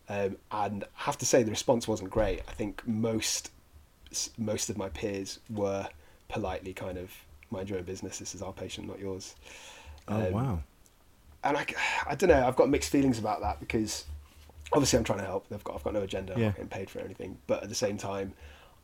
[0.10, 2.42] Um, and I have to say, the response wasn't great.
[2.48, 3.52] I think most
[4.38, 5.88] most of my peers were
[6.30, 7.12] politely kind of,
[7.52, 8.20] "Mind your own business.
[8.20, 9.36] This is our patient, not yours."
[10.08, 10.60] Oh Um, wow.
[11.44, 11.66] and I,
[12.08, 12.48] I don't know.
[12.48, 14.06] I've got mixed feelings about that because
[14.74, 15.46] obviously I'm trying to help.
[15.54, 16.34] I've got I've got no agenda.
[16.34, 17.38] I'm not getting paid for anything.
[17.48, 18.34] But at the same time,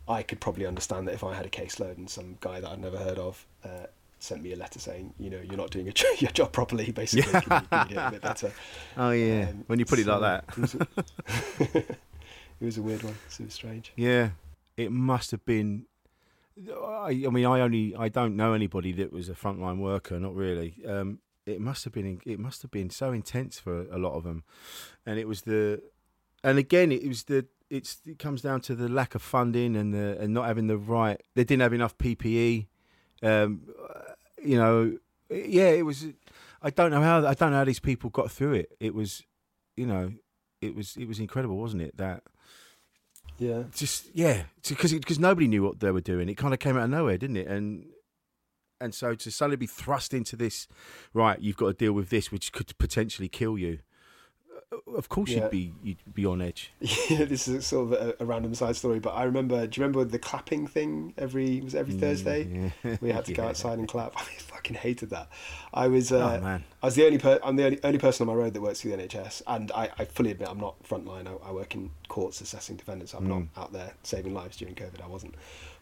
[0.08, 2.80] I could probably understand that if I had a caseload and some guy that I'd
[2.80, 3.88] never heard of uh,
[4.20, 6.92] sent me a letter saying, you know, you're not doing your, your job properly.
[6.92, 8.52] Basically, can, you, can you do it a bit better?
[8.98, 9.50] Oh yeah.
[9.50, 10.46] Um, when you put it like that.
[10.50, 10.88] it was, a,
[11.78, 13.16] it was a weird one.
[13.40, 13.92] It was strange.
[13.96, 14.30] Yeah,
[14.78, 15.86] it must have been.
[16.72, 20.20] I, I mean, I only I don't know anybody that was a frontline worker.
[20.20, 20.76] Not really.
[20.88, 24.24] Um, it must have been it must have been so intense for a lot of
[24.24, 24.44] them,
[25.06, 25.82] and it was the,
[26.44, 29.94] and again it was the it's it comes down to the lack of funding and
[29.94, 31.20] the and not having the right.
[31.36, 32.68] They didn't have enough PPE.
[33.24, 33.62] Um,
[34.44, 34.98] you know,
[35.30, 36.06] yeah, it was.
[36.62, 38.78] I don't know how I don't know how these people got through it.
[38.80, 39.24] It was,
[39.76, 40.14] you know,
[40.62, 41.98] it was it was incredible, wasn't it?
[41.98, 42.22] That
[43.40, 43.64] Yeah.
[43.74, 46.30] just yeah, because because nobody knew what they were doing.
[46.30, 47.48] It kind of came out of nowhere, didn't it?
[47.48, 47.88] And
[48.80, 50.68] and so to suddenly be thrust into this,
[51.14, 51.40] right?
[51.40, 53.80] You've got to deal with this, which could potentially kill you.
[54.88, 55.44] Uh, Of course, Yeah.
[55.44, 56.72] you'd be you'd be on edge.
[57.10, 59.68] Yeah, this is sort of a, a random side story, but I remember.
[59.68, 61.14] Do you remember the clapping thing?
[61.18, 62.46] Every was every Thursday.
[62.46, 62.98] Mm, yeah.
[63.02, 64.14] We had to go outside and clap.
[64.18, 65.28] I fucking hated that.
[65.74, 66.12] I was.
[66.12, 66.60] Uh, Oh.
[66.82, 67.18] I was the only.
[67.18, 69.72] Per- I'm the only, only person on my road that works for the NHS, and
[69.74, 71.28] I, I fully admit I'm not frontline.
[71.28, 73.14] I, I work in courts assessing defendants.
[73.14, 73.28] I'm Mm.
[73.56, 75.02] not out there saving lives during COVID.
[75.04, 75.36] I wasn't,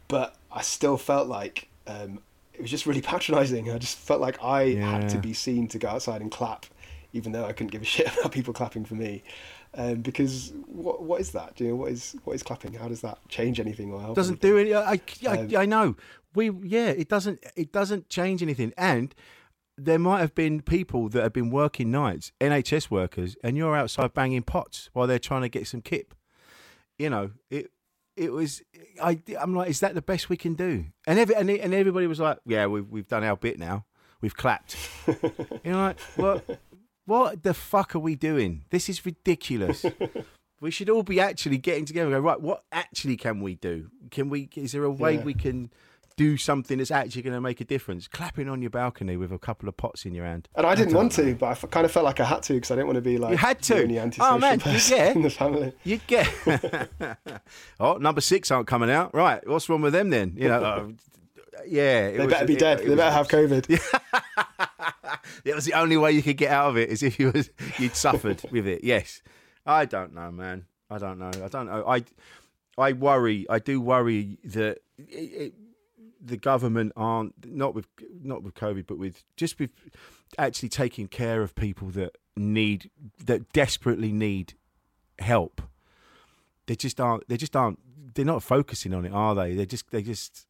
[0.08, 2.20] but I still felt like um,
[2.54, 3.72] it was just really patronising.
[3.72, 6.66] I just felt like I had to be seen to go outside and clap,
[7.14, 9.24] even though I couldn't give a shit about people clapping for me.
[9.74, 11.56] Um, because what what is that?
[11.56, 12.74] Do you know what is what is clapping?
[12.74, 14.16] How does that change anything or help?
[14.16, 14.52] doesn't anything?
[14.52, 14.74] do any.
[14.74, 15.96] I, I, Um, I know.
[16.36, 18.74] We yeah, it doesn't it doesn't change anything.
[18.78, 19.16] And
[19.78, 24.14] there might have been people that have been working nights, NHS workers, and you're outside
[24.14, 26.14] banging pots while they're trying to get some kip.
[26.98, 27.72] You know it.
[28.18, 28.62] It was.
[29.02, 29.22] I.
[29.40, 30.86] I'm like, is that the best we can do?
[31.08, 33.86] And every and, and everybody was like, yeah, we've we've done our bit now.
[34.20, 34.76] We've clapped.
[35.08, 36.60] you know, like what?
[37.06, 38.64] What the fuck are we doing?
[38.70, 39.86] This is ridiculous.
[40.62, 42.08] we should all be actually getting together.
[42.14, 42.40] and go right.
[42.42, 43.90] What actually can we do?
[44.12, 44.50] Can we?
[44.56, 45.24] Is there a way Yeah.
[45.24, 45.72] we can
[46.18, 48.08] do something that's actually going to make a difference?
[48.08, 50.48] Clapping on your balcony with a couple of pots in your hand.
[50.56, 52.54] And I didn't want to, but I f- kind of felt like I had to
[52.54, 53.98] because I didn't want to be like You had the to.
[53.98, 55.16] antisocial Oh man, person get.
[55.16, 55.74] in the family.
[55.84, 56.30] You get.
[57.80, 59.16] oh, number six aren't coming out.
[59.16, 59.46] Right.
[59.48, 60.34] What's wrong with them then?
[60.38, 60.62] You know.
[60.64, 60.88] uh,
[61.66, 62.12] yeah.
[62.12, 62.80] They was- better be it- dead.
[62.82, 63.80] it they was- better have COVID.
[65.46, 67.50] It was the only way you could get out of it is if you was
[67.78, 68.84] you'd suffered with it.
[68.84, 69.22] Yes,
[69.66, 70.66] I don't know, man.
[70.90, 71.32] I don't know.
[71.44, 71.86] I don't know.
[71.88, 72.04] I
[72.78, 73.46] I worry.
[73.50, 75.54] I do worry that it, it,
[76.24, 77.88] the government aren't not with
[78.22, 79.72] not with COVID, but with just with
[80.38, 82.90] actually taking care of people that need
[83.26, 84.54] that desperately need
[85.20, 85.62] help.
[86.68, 87.28] They just aren't.
[87.28, 87.80] They just aren't.
[88.14, 89.56] They're not focusing on it, are they?
[89.56, 89.90] They just.
[89.92, 90.46] They just.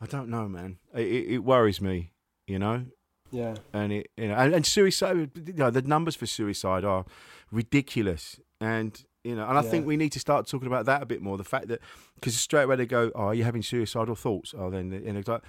[0.00, 0.76] I don't know, man.
[0.94, 2.12] It, it worries me.
[2.46, 2.84] You know
[3.30, 3.54] Yeah.
[3.72, 7.04] and it you know and, and suicide you know the numbers for suicide are
[7.50, 8.38] ridiculous.
[8.60, 11.20] And you know and i think we need to start talking about that a bit
[11.22, 11.36] more.
[11.36, 11.80] The fact that
[12.14, 14.54] because straight away they go oh are you having suicidal thoughts?
[14.56, 15.42] Oh then and it's like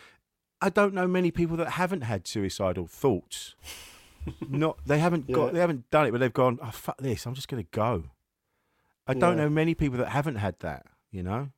[0.62, 3.56] i don't know many people that haven't had suicidal thoughts.
[4.50, 5.52] Not they haven't got Yeah.
[5.54, 8.06] they haven't done it but they've gone oh fuck this i'm just going to go.
[9.10, 11.50] I don't know many people that haven't had that you know?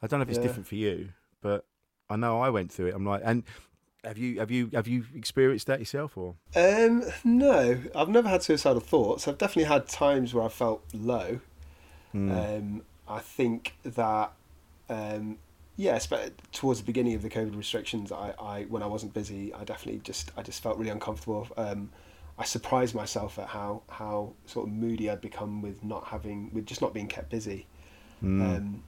[0.00, 0.44] I don't know if it's Yeah.
[0.44, 1.08] different for you
[1.42, 1.64] but
[2.10, 2.94] i know i went through it.
[2.94, 3.42] I'm like and
[4.04, 8.42] have you have you have you experienced that yourself or Um, no, I've never had
[8.42, 9.26] suicidal thoughts.
[9.26, 11.40] I've definitely had times where I felt low.
[12.12, 12.30] Hmm.
[12.30, 14.32] Um, I think that,
[14.88, 15.38] um,
[15.76, 19.52] yes, but towards the beginning of the COVID restrictions, I, I when I wasn't busy,
[19.52, 21.48] I definitely just I just felt really uncomfortable.
[21.56, 21.90] Um,
[22.38, 26.66] I surprised myself at how how sort of moody I'd become with not having with
[26.66, 27.66] just not being kept busy.
[28.20, 28.42] Hmm.
[28.42, 28.82] Um,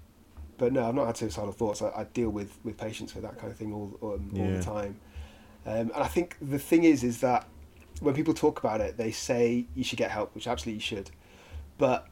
[0.60, 1.80] but no, I've not had suicidal thoughts.
[1.80, 4.58] I, I deal with, with patients with that kind of thing all um, all Yeah.
[4.58, 5.00] the time.
[5.66, 7.48] Um, and I think the thing is, is that
[8.00, 11.10] when people talk about it, they say you should get help, which absolutely you should.
[11.78, 12.06] But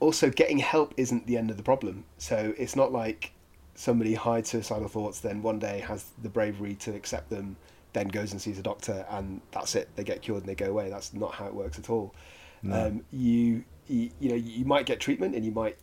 [0.00, 2.04] also, getting help isn't the end of the problem.
[2.18, 3.32] So it's not like
[3.74, 7.56] somebody hides suicidal thoughts, then one day has the bravery to accept them,
[7.94, 9.88] then goes and sees a doctor, and that's it.
[9.96, 10.88] They get cured and they go away.
[10.88, 12.14] That's not how it works at all.
[12.62, 12.86] No.
[12.86, 15.76] Um, you, you, you know, you might get treatment, and you might,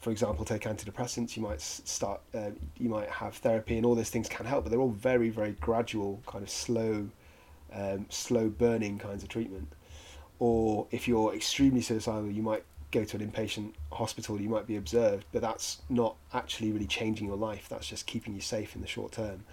[0.00, 1.36] for example, take antidepressants.
[1.36, 4.64] You might start, uh, you might have therapy, and all those things can help.
[4.64, 7.08] But they're all very, very gradual, kind of slow,
[7.72, 9.72] um, slow burning kinds of treatment.
[10.38, 14.40] Or if you're extremely suicidal, you might go to an inpatient hospital.
[14.40, 17.68] You might be observed, but that's not actually really changing your life.
[17.68, 19.44] That's just keeping you safe in the short term.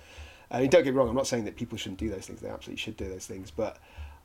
[0.51, 1.09] I mean, don't get me wrong.
[1.09, 2.39] I'm not saying that people shouldn't do those things.
[2.39, 3.51] They absolutely should do those things.
[3.51, 3.77] But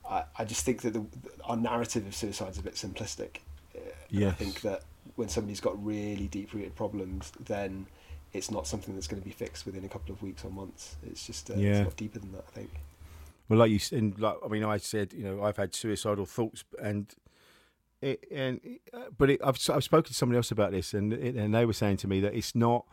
[0.09, 1.05] I, I just think that the,
[1.45, 3.39] our narrative of suicide is a bit simplistic.
[3.75, 3.81] Uh,
[4.11, 4.83] and I think that
[5.17, 7.87] when somebody's got really deep-rooted problems, then
[8.33, 10.97] it's not something that's going to be fixed within a couple of weeks or months.
[11.07, 11.71] It's just uh, Yeah.
[11.71, 12.45] it's a lot deeper than that.
[12.49, 12.71] I think.
[13.49, 16.63] Well, like you said, like I mean, I said, you know, I've had suicidal thoughts,
[16.81, 17.13] and
[18.01, 18.61] it, and
[18.95, 21.67] uh, but it, I've I've spoken to somebody else about this, and it, and they
[21.67, 22.87] were saying to me that it's not.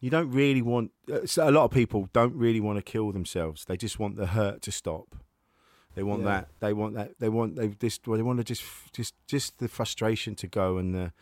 [0.00, 0.92] You don't really want.
[1.12, 3.64] Uh, so a lot of people don't really want to kill themselves.
[3.64, 5.16] They just want the hurt to stop.
[5.94, 6.28] They want Yeah.
[6.28, 6.48] that.
[6.60, 7.18] They want that.
[7.18, 7.56] They want.
[7.56, 8.06] They just.
[8.06, 11.12] Well, they want to just, just, just the frustration to go and the.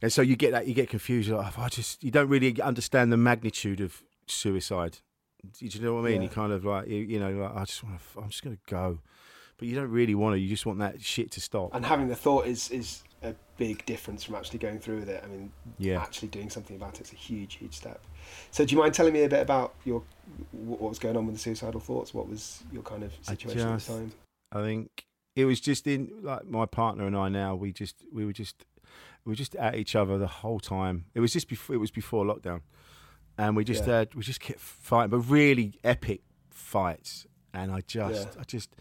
[0.00, 0.66] And so you get that.
[0.66, 1.28] You get confused.
[1.28, 2.02] You're like, "Oh, I just.
[2.04, 4.98] You don't really understand the magnitude of suicide.
[5.58, 6.16] Do you know what I mean?
[6.16, 6.22] Yeah.
[6.22, 7.30] You kind of like you, you know.
[7.30, 8.20] Like, I just want to.
[8.20, 8.98] I'm just going to go,
[9.56, 10.38] but you don't really want to.
[10.38, 11.74] You just want that shit to stop.
[11.74, 15.20] And having the thought is is a big difference from actually going through with it.
[15.24, 16.00] I mean, Yeah.
[16.00, 18.00] actually doing something about it's a huge, huge step.
[18.52, 20.04] So, do you mind telling me a bit about your
[20.52, 22.14] what what was going on with the suicidal thoughts?
[22.14, 24.12] What was your kind of situation just- at the time?
[24.52, 28.24] I think it was just in like my partner and I now we just we
[28.24, 28.64] were just
[29.24, 31.04] we were just at each other the whole time.
[31.14, 32.60] It was just before it was before lockdown,
[33.36, 34.00] and we just Yeah.
[34.00, 37.26] uh, we just kept fighting, but really epic fights.
[37.54, 38.40] And I just Yeah.
[38.40, 38.74] I just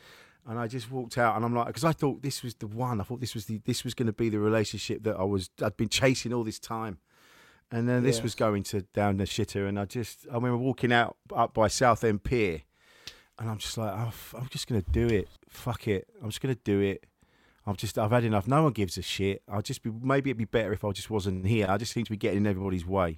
[0.45, 3.01] and I just walked out, and I'm like because I thought this was the one.
[3.01, 5.49] I thought this was the this was going to be the relationship that I was
[5.61, 6.99] I'd been chasing all this time.
[7.69, 8.23] And then this Yeah.
[8.23, 11.67] was going to down the shitter, and I just I remember walking out up by
[11.67, 12.61] Southend Pier,
[13.37, 15.27] and I'm just like, oh, I'm just gonna do it.
[15.49, 16.07] Fuck it.
[16.21, 17.05] I'm just gonna do it.
[17.67, 18.47] I've just I've had enough.
[18.47, 19.43] No one gives a shit.
[19.51, 21.67] I'll just be maybe it'd be better if I just wasn't here.
[21.69, 23.17] I just seem to be getting in everybody's way.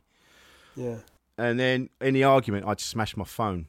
[0.76, 0.96] Yeah.
[1.38, 3.68] And then in the argument, I just smashed my phone,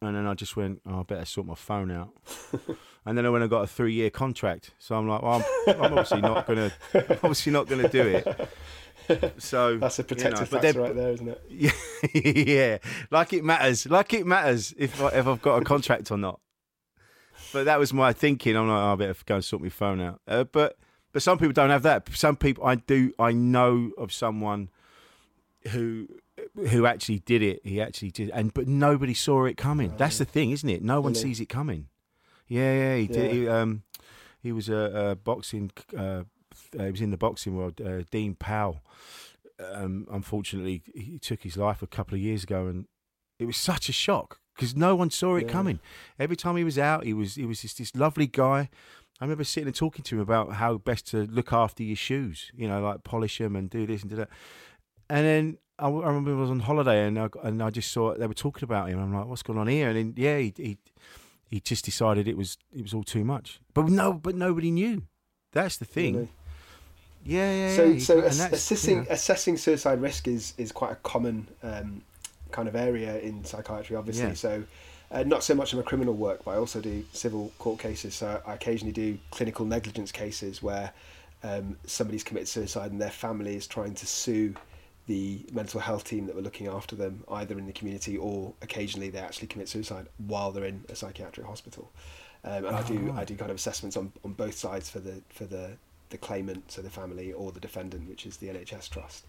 [0.00, 2.10] and then I just went, oh, I better sort my phone out.
[3.06, 4.70] and then I went and got a three year contract.
[4.78, 8.48] So I'm like, well, I'm, I'm obviously not gonna, obviously not gonna do it.
[9.38, 11.42] So That's a you know, protective but factor then- right there, isn't it?
[11.50, 11.70] yeah,
[12.14, 12.78] yeah.
[13.10, 13.86] Like it matters.
[13.86, 16.40] Like it matters if I, if I've got a contract or not.
[17.52, 18.56] But that was my thinking.
[18.56, 20.20] I'm like, oh, I better go and sort my phone out.
[20.26, 20.78] Uh, but
[21.12, 22.08] but some people don't have that.
[22.14, 23.12] Some people, I do.
[23.18, 24.70] I know of someone
[25.70, 26.08] who
[26.68, 27.60] who actually did it.
[27.64, 29.94] He actually did, and but nobody saw it coming.
[29.96, 30.82] That's the thing, isn't it?
[30.82, 31.88] No one sees it coming.
[32.48, 32.96] Yeah, yeah.
[32.96, 33.24] He did.
[33.24, 33.32] Yeah.
[33.32, 33.82] He, um,
[34.42, 35.70] he was a, a boxing.
[35.96, 36.24] Uh,
[36.78, 37.80] uh, he was in the boxing world.
[37.80, 38.82] Uh, Dean Powell.
[39.72, 42.86] Um, unfortunately, he took his life a couple of years ago, and
[43.38, 45.52] it was such a shock because no one saw it Yeah.
[45.52, 45.80] coming.
[46.18, 48.68] Every time he was out, he was he was just this lovely guy.
[49.20, 52.50] I remember sitting and talking to him about how best to look after your shoes,
[52.56, 54.28] you know, like polish them and do this and do that.
[55.08, 58.14] And then I, I remember I was on holiday and I, and I just saw
[58.14, 58.98] they were talking about him.
[58.98, 59.88] I'm like, what's going on here?
[59.90, 60.78] And then yeah, he, he
[61.48, 63.60] he just decided it was it was all too much.
[63.74, 65.02] But no, but nobody knew.
[65.52, 66.14] That's the thing.
[66.14, 66.28] Really?
[67.24, 67.76] Yeah, yeah.
[67.76, 67.98] So, yeah.
[68.00, 69.10] so ass- assessing you know.
[69.10, 72.02] assessing suicide risk is is quite a common um,
[72.52, 74.28] kind of area in psychiatry, obviously.
[74.28, 74.34] Yeah.
[74.34, 74.64] So,
[75.10, 78.14] uh, not so much of my criminal work, but I also do civil court cases.
[78.14, 80.92] So I occasionally do clinical negligence cases where
[81.42, 84.54] um, somebody's committed suicide and their family is trying to sue
[85.08, 89.10] the mental health team that were looking after them, either in the community or occasionally
[89.10, 91.90] they actually commit suicide while they're in a psychiatric hospital.
[92.44, 93.18] Um, and I Oh, do right.
[93.20, 95.72] I do kind of assessments on, on both sides for the for the
[96.10, 99.24] the claimant, so the family, or the defendant, which is the NHS trust.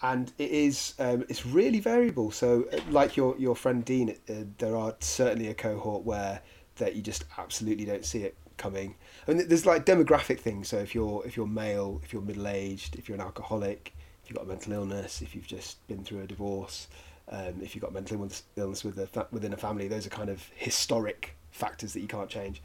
[0.00, 2.30] And it is um, it's really variable.
[2.30, 6.40] So, uh, like your your friend Dean, uh, there are certainly a cohort where
[6.76, 8.94] that you just absolutely don't see it coming.
[9.26, 10.68] I mean, there's like demographic things.
[10.68, 14.30] So if you're if you're male, if you're middle aged, if you're an alcoholic, if
[14.30, 16.88] you've got a mental illness, if you've just been through a divorce,
[17.30, 20.48] um, if you've got mental illness, with a within a family, those are kind of
[20.54, 22.62] historic factors that you can't change.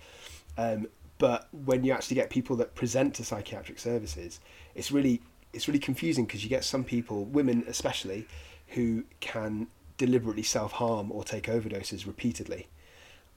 [0.58, 0.88] Um,
[1.20, 4.40] but when you actually get people that present to psychiatric services,
[4.76, 5.22] it's really
[5.54, 8.28] it's really confusing because you get some people, women especially,
[8.70, 12.68] who can deliberately self harm or take overdoses repeatedly,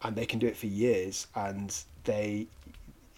[0.03, 2.49] and they can do it for years, and they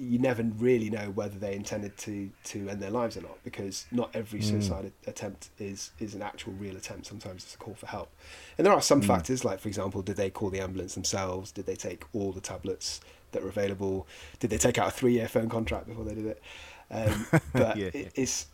[0.00, 3.86] you never really know whether they intended to to end their lives or not because
[3.90, 4.44] not every Mm.
[4.44, 7.06] suicide attempt is is an actual real attempt.
[7.06, 8.10] Sometimes it's a call for help,
[8.56, 9.06] and there are some Mm.
[9.06, 11.50] factors like, for example, did they call the ambulance themselves?
[11.52, 13.00] Did they take all the tablets
[13.32, 14.06] that were available?
[14.40, 16.42] Did they take out a three year phone contract before they did it?
[16.90, 17.26] Um,
[17.56, 18.08] but Yeah, it, yeah.
[18.14, 18.46] it's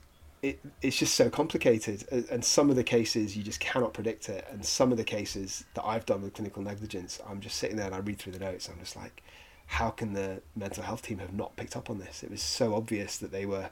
[0.44, 2.04] it, it's just so complicated.
[2.30, 4.46] And some of the cases you just cannot predict it.
[4.50, 7.86] And some of the cases that i've done with clinical negligence i'm just sitting there
[7.86, 8.68] and i read through the notes.
[8.68, 9.22] I'm just like
[9.66, 12.22] how can the mental health team have not picked up on this?
[12.22, 13.70] It was so obvious that they were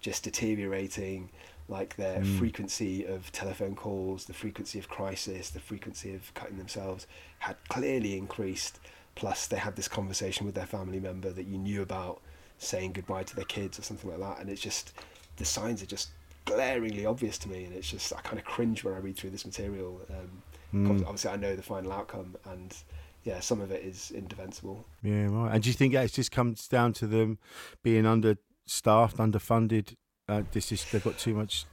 [0.00, 1.28] just deteriorating
[1.68, 2.38] like their Mm.
[2.38, 7.06] frequency of telephone calls the frequency of crisis the frequency of cutting themselves
[7.40, 8.78] had clearly increased.
[9.14, 12.20] Plus they had this conversation with their family member that you knew about
[12.58, 14.40] saying goodbye to their kids or something like that.
[14.40, 14.92] And it's just
[15.36, 16.10] the signs are just
[16.44, 19.30] glaringly obvious to me and it's just i kind of cringe when i read through
[19.30, 20.42] this material um,
[20.74, 21.02] Mm.
[21.02, 22.76] obviously i know the final outcome and
[23.22, 25.54] yeah some of it is indefensible Yeah, right.
[25.54, 27.38] And do you think that just comes down to them
[27.84, 29.94] being understaffed, underfunded?
[30.28, 31.64] Uh, this is they've got too much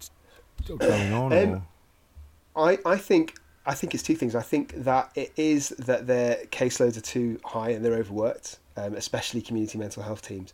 [0.78, 1.34] going on.
[1.34, 1.68] Um.
[2.56, 4.36] I, I think I think it's two things.
[4.36, 8.94] I think that it is that their caseloads are too high and they're overworked, um,
[8.96, 10.54] especially community mental health teams.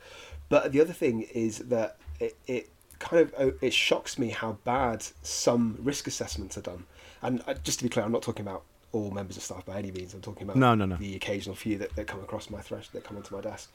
[0.50, 2.70] But the other thing is that it, it
[3.00, 6.86] kind of oh, it shocks me how bad some risk assessments are done.
[7.22, 9.78] And uh, just to be clear, I'm not talking about all members of staff by
[9.78, 10.14] any means.
[10.14, 10.96] I'm talking about No, no, no.
[10.96, 13.72] the occasional few that, that come across my thresh that come onto my desk.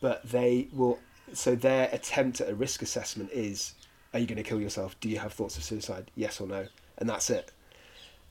[0.00, 0.98] But they will.
[1.32, 3.74] So their attempt at a risk assessment is:
[4.12, 4.98] Are you going to kill yourself?
[5.00, 6.10] Do you have thoughts of suicide?
[6.14, 6.66] Yes or no?
[6.98, 7.50] And that's it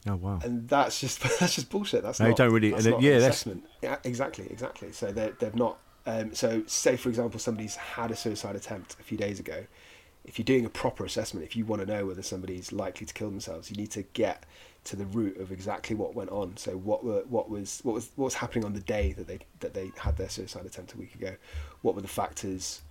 [0.07, 0.39] Oh wow.
[0.43, 2.03] and that's just that's just bullshit.
[2.03, 3.47] That's No, not, don't really- That's not yeah, an that's-
[3.81, 4.91] Yeah, exactly, exactly.
[4.91, 5.77] So they they've not.
[6.07, 9.65] Um, so say for example, somebody's had a suicide attempt a few days ago.
[10.23, 13.13] If you're doing a proper assessment, if you want to know whether somebody's likely to
[13.13, 14.45] kill themselves, you need to get
[14.83, 16.57] to the root of exactly what went on.
[16.57, 19.39] So what were what was what was what was happening on the day that they
[19.59, 21.35] that they had their suicide attempt a week ago?
[21.81, 22.81] What were the factors?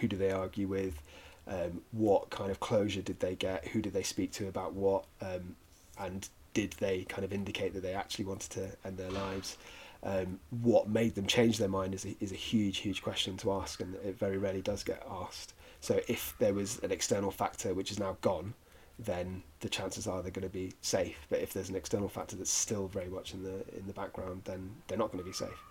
[0.00, 1.00] Who do they argue with?
[1.46, 3.66] Um, what kind of closure did they get?
[3.68, 5.04] Who did they speak to about what?
[5.22, 5.56] Um,
[5.98, 9.56] and did they kind of indicate that they actually wanted to end their lives?
[10.02, 13.52] Um, what made them change their mind is a, is a huge, huge question to
[13.52, 15.54] ask, and it very rarely does get asked.
[15.80, 18.54] So if there was an external factor which is now gone,
[18.98, 21.26] then the chances are they're going to be safe.
[21.28, 24.42] But if there's an external factor that's still very much in the in the background,
[24.44, 25.62] then they're not going to be safe.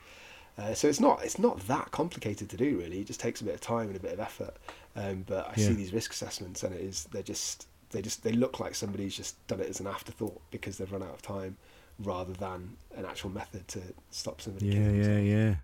[0.57, 3.01] Uh, so it's not it's not that complicated to do really.
[3.01, 4.55] It just takes a bit of time and a bit of effort.
[4.95, 5.67] Um, but I Yeah.
[5.67, 9.15] see these risk assessments and it is they're just they just they look like somebody's
[9.15, 11.57] just done it as an afterthought because they've run out of time,
[11.99, 13.81] rather than an actual method to
[14.11, 14.67] stop somebody.
[14.67, 15.55] Yeah, yeah, yeah.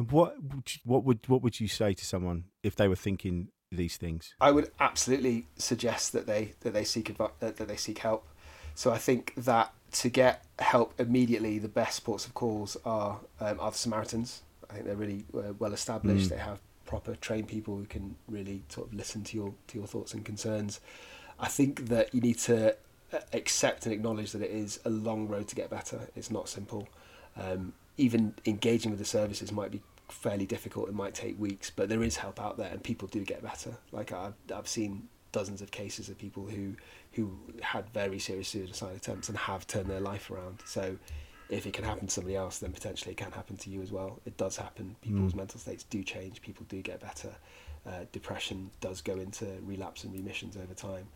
[0.00, 2.96] And what would you- what would what would you say to someone if they were
[2.96, 4.34] thinking these things?
[4.40, 8.26] I would absolutely suggest that they that they seek advi- uh, that they seek help.
[8.74, 13.60] So I think that to get help immediately, the best ports of calls are um,
[13.60, 14.40] are the Samaritans.
[14.70, 16.28] I think they're really uh, well established.
[16.28, 16.30] Mm.
[16.30, 19.86] They have proper trained people who can really sort of listen to your to your
[19.86, 20.80] thoughts and concerns.
[21.38, 22.74] I think that you need to
[23.12, 26.08] uh, accept and acknowledge that it is a long road to get better.
[26.16, 26.88] It's not simple.
[27.36, 29.82] Um, even engaging with the services might be
[30.12, 30.88] fairly difficult.
[30.88, 33.76] It might take weeks, but there is help out there, and people do get better.
[33.92, 36.74] Like I've I've seen dozens of cases of people who
[37.12, 40.60] who had very serious suicide attempts and have turned their life around.
[40.64, 40.96] So
[41.48, 43.90] if it can happen to somebody else, then potentially it can happen to you as
[43.90, 44.20] well.
[44.24, 44.94] It does happen.
[45.02, 45.36] People's Mm.
[45.38, 46.40] mental states do change.
[46.42, 47.34] People do get better.
[47.84, 51.08] Uh, depression does go into relapse and remissions over time.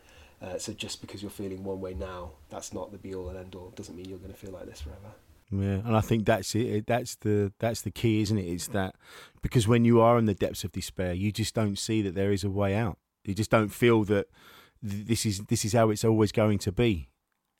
[0.42, 3.38] Uh, so just because you're feeling one way now, that's not the be all and
[3.38, 3.70] end all.
[3.76, 5.12] Doesn't mean you're going to feel like this forever.
[5.60, 6.86] Yeah, and I think that's it.
[6.86, 8.42] That's the that's the key, isn't it?
[8.46, 8.94] It's that
[9.42, 12.32] because when you are in the depths of despair, you just don't see that there
[12.32, 12.98] is a way out.
[13.24, 14.26] You just don't feel that
[14.88, 17.08] th- this is this is how it's always going to be,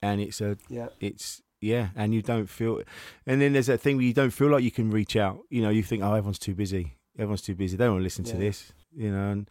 [0.03, 0.89] and it's a Yeah.
[1.01, 2.83] it's yeah, and you don't feel.
[3.27, 5.39] And then there's that thing where you don't feel like you can reach out.
[5.49, 6.97] You know, you think, oh, everyone's too busy.
[7.19, 7.77] Everyone's too busy.
[7.77, 8.73] They don't want to listen to this.
[8.95, 9.49] You know, and,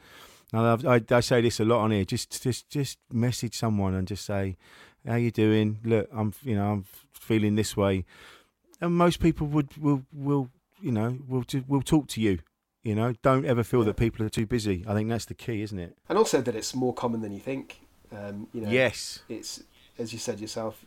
[0.54, 2.06] I, I say this a lot on here.
[2.06, 4.58] Just just just message someone and just say,
[5.06, 5.80] how you doing?
[5.84, 8.06] Look, I'm you know I'm feeling this way,
[8.82, 10.50] and most people would will will
[10.82, 12.40] you know will will talk to you.
[12.84, 14.84] You know, don't ever feel that people are too busy.
[14.86, 15.96] I think that's the key, isn't it?
[16.10, 17.80] and also that it's more common than you think.
[18.12, 19.20] Um, you know, Yes.
[19.30, 19.64] it's
[19.98, 20.84] as you said yourself,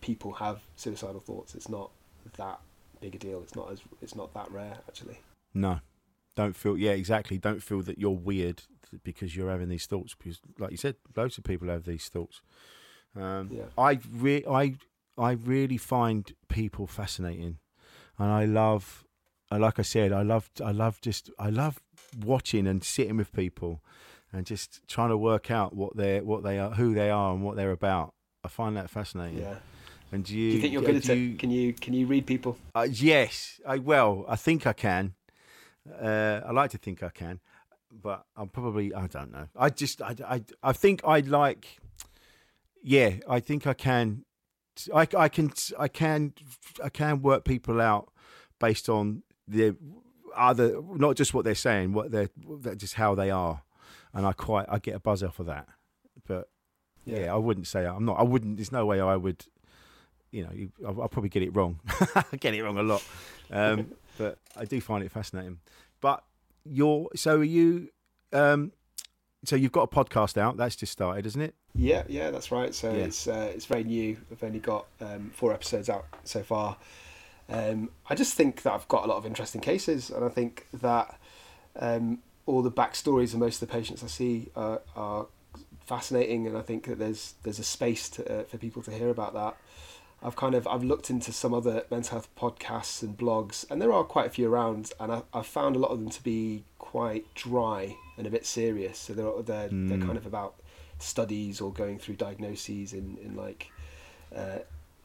[0.00, 1.54] people have suicidal thoughts.
[1.54, 1.90] It's not
[2.36, 2.60] that
[3.00, 3.42] big a deal.
[3.42, 5.18] It's not as it's not that rare actually.
[5.54, 5.80] No,
[6.36, 6.78] don't feel.
[6.78, 7.36] Yeah, exactly.
[7.38, 8.62] Don't feel that you're weird
[9.02, 10.14] because you're having these thoughts.
[10.14, 12.42] Because, like you said, loads of people have these thoughts.
[13.16, 13.64] Um, Yeah.
[13.76, 14.74] I re- I
[15.16, 17.58] I really find people fascinating,
[18.18, 19.04] and I love.
[19.50, 20.50] Like I said, I love.
[20.64, 21.30] I love just.
[21.38, 21.80] I love
[22.24, 23.80] watching and sitting with people,
[24.32, 27.42] and just trying to work out what they what they are, who they are, and
[27.42, 28.14] what they're about.
[28.44, 29.38] I find that fascinating.
[29.40, 29.56] Yeah.
[30.12, 31.38] And do you, Do you think you're good at you- it?
[31.38, 32.56] Can you can you read people?
[32.74, 35.14] uh, yes, I well, I think I can.
[35.90, 37.40] Uh, I like to think I can,
[37.90, 39.48] but I'm probably I don't know.
[39.56, 41.78] I just I I, I think I like.
[42.82, 44.24] Yeah, I think I can.
[44.94, 46.34] I, I can I can
[46.82, 48.12] I can work people out
[48.60, 49.76] based on the
[50.36, 52.30] other not just what they're saying, what they're
[52.76, 53.62] just how they are,
[54.14, 55.68] and I quite I get a buzz off of that.
[56.26, 56.48] But
[57.04, 58.18] yeah, yeah I wouldn't say I'm not.
[58.18, 58.56] I wouldn't.
[58.56, 59.44] There's no way I would.
[60.30, 61.80] You know, you, I'll, I'll, probably get it wrong.
[62.14, 63.02] I get it wrong a lot,
[63.50, 65.58] um, but I do find it fascinating.
[66.00, 66.22] But
[66.64, 67.88] you're so are you.
[68.32, 68.72] Um,
[69.44, 70.56] so you've got a podcast out.
[70.56, 71.54] That's just started, isn't it?
[71.74, 72.74] Yeah, yeah, that's right.
[72.74, 73.04] So yeah.
[73.04, 74.16] it's uh, it's very new.
[74.30, 76.76] I've only got um, four episodes out so far.
[77.48, 80.66] Um, I just think that I've got a lot of interesting cases, and I think
[80.72, 81.18] that
[81.76, 85.26] um, all the backstories of most of the patients I see are, are
[85.86, 89.08] fascinating, and I think that there's there's a space to, uh, for people to hear
[89.08, 89.56] about that.
[90.20, 93.92] I've kind of I've looked into some other mental health podcasts and blogs, and there
[93.92, 96.64] are quite a few around, and I, I've found a lot of them to be
[96.78, 98.98] quite dry and a bit serious.
[98.98, 99.88] So they're they're, mm.
[99.88, 100.56] they're kind of about
[100.98, 103.70] studies or going through diagnoses in in like
[104.34, 104.58] uh,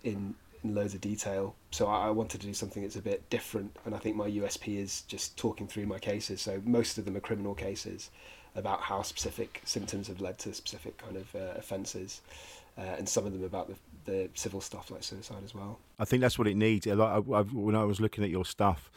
[0.03, 1.55] in in loads of detail.
[1.71, 4.29] So I, I, wanted to do something that's a bit different, and I think my
[4.29, 6.41] USP is just talking through my cases.
[6.41, 8.09] So most of them are criminal cases
[8.55, 12.21] about how specific symptoms have led to specific kind of uh, offences,
[12.77, 15.79] uh, and some of them about the, the civil stuff like suicide as well.
[15.99, 16.85] I think that's what it needs.
[16.85, 18.91] Like I, I, when I was looking at your stuff,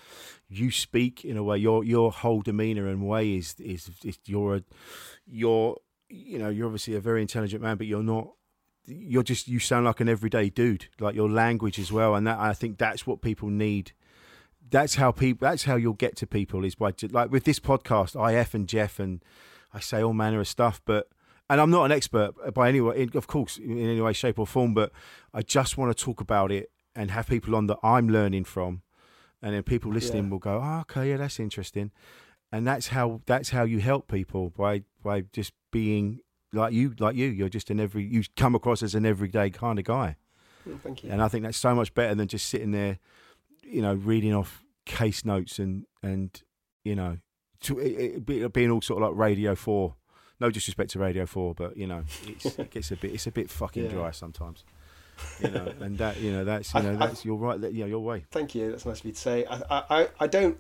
[0.48, 1.59] you speak in a way.
[1.59, 4.62] Your your whole demeanour and way is is, is you're a
[5.26, 5.76] you're
[6.09, 8.30] you know you're obviously a very intelligent man, but you're not
[8.86, 12.38] you're just you sound like an everyday dude like your language as well and that
[12.38, 13.92] i think that's what people need
[14.70, 18.14] that's how people that's how you'll get to people is by like with this podcast
[18.32, 19.24] if and jeff and
[19.72, 21.09] i say all manner of stuff but
[21.49, 24.47] and i'm not an expert by any way of course in any way shape or
[24.47, 24.92] form but
[25.34, 28.82] i just want to talk about it and have people on that i'm learning from
[29.42, 30.30] and then people listening yeah.
[30.30, 31.90] will go oh, okay yeah that's interesting
[32.53, 36.20] and that's how that's how you help people by by just being
[36.53, 38.05] like you, like you, you're just an every.
[38.05, 40.16] You come across as an everyday kind of guy.
[40.64, 41.11] Well, thank you.
[41.11, 42.99] And I think that's so much better than just sitting there,
[43.62, 46.42] you know, reading off case notes and and
[46.84, 47.18] you know,
[47.61, 49.97] to, it, it, being all sort of like Radio Four.
[50.39, 53.14] No disrespect to Radio Four, but you know, it gets a bit.
[53.14, 53.91] It's a bit fucking yeah.
[53.91, 54.64] dry sometimes.
[55.41, 57.61] you know, and that you know that's you know I, that's I, you're right.
[57.61, 58.24] That, yeah, your way.
[58.30, 58.70] Thank you.
[58.70, 59.47] That's nice of you to say.
[59.49, 60.59] I I, I don't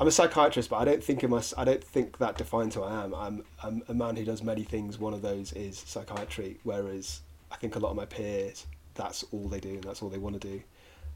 [0.00, 3.02] I'm a psychiatrist, but I don't think my, I don't think that defines who I
[3.02, 3.14] am.
[3.14, 4.96] I'm, I'm a man who does many things.
[4.96, 6.58] One of those is psychiatry.
[6.62, 10.08] Whereas I think a lot of my peers, that's all they do and that's all
[10.08, 10.62] they want to do.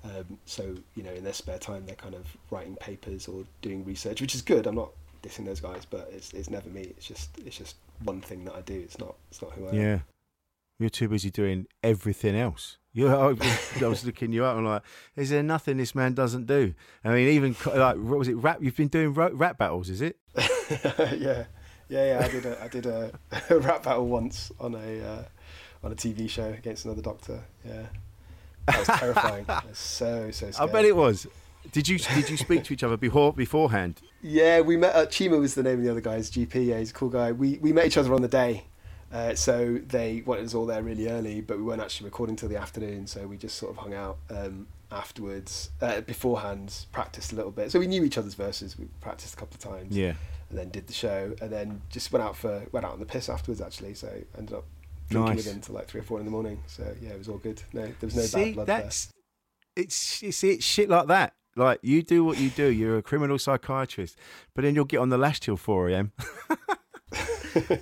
[0.05, 3.85] Um, so you know, in their spare time, they're kind of writing papers or doing
[3.85, 4.67] research, which is good.
[4.67, 4.91] I'm not
[5.23, 6.83] dissing those guys, but it's it's never me.
[6.83, 8.75] It's just it's just one thing that I do.
[8.75, 9.81] It's not it's not who I yeah.
[9.81, 9.87] am.
[9.87, 9.99] Yeah,
[10.79, 12.79] you're too busy doing everything else.
[12.93, 13.33] You, I
[13.87, 14.83] was looking you up and like,
[15.17, 16.75] is there nothing this man doesn't do?
[17.05, 18.35] I mean, even like, what was it?
[18.35, 18.59] Rap?
[18.61, 20.19] You've been doing rap battles, is it?
[20.37, 21.45] yeah,
[21.89, 22.21] yeah, yeah.
[22.23, 23.13] I did a, I did a,
[23.49, 25.25] a rap battle once on a uh,
[25.85, 27.43] on a TV show against another doctor.
[27.65, 27.87] Yeah,
[28.67, 29.47] that was terrifying.
[29.47, 30.51] was so so.
[30.51, 30.69] Scary.
[30.69, 31.27] I bet it was.
[31.71, 34.03] Did you did you speak to each other before beforehand?
[34.21, 34.95] Yeah, we met.
[34.95, 36.67] Uh, Chima was the name of the other guy's GP.
[36.67, 37.33] Yeah, he's a cool guy.
[37.33, 38.65] We we met each other on the day
[39.13, 42.49] uh, so they wanted us all there really early, but we weren't actually recording till
[42.49, 43.07] the afternoon.
[43.07, 47.71] So we just sort of hung out um, afterwards, uh, beforehand, practiced a little bit.
[47.71, 48.79] So we knew each other's verses.
[48.79, 49.95] We practiced a couple of times.
[49.95, 50.15] Yeah.
[50.49, 53.07] And then did the show, and then just went out for went out on the
[53.07, 53.61] piss afterwards.
[53.61, 54.65] Actually, so ended up
[55.09, 55.47] drinking nice.
[55.47, 56.63] with him till like three or four in the morning.
[56.67, 57.63] So yeah, it was all good.
[57.73, 59.85] No, there was no See, bad blood that's, there.
[59.85, 61.35] It's it's it's shit like that.
[61.57, 62.67] Like you do what you do.
[62.67, 64.17] You're a criminal psychiatrist,
[64.55, 66.13] but then you'll get on the lash till four a.m.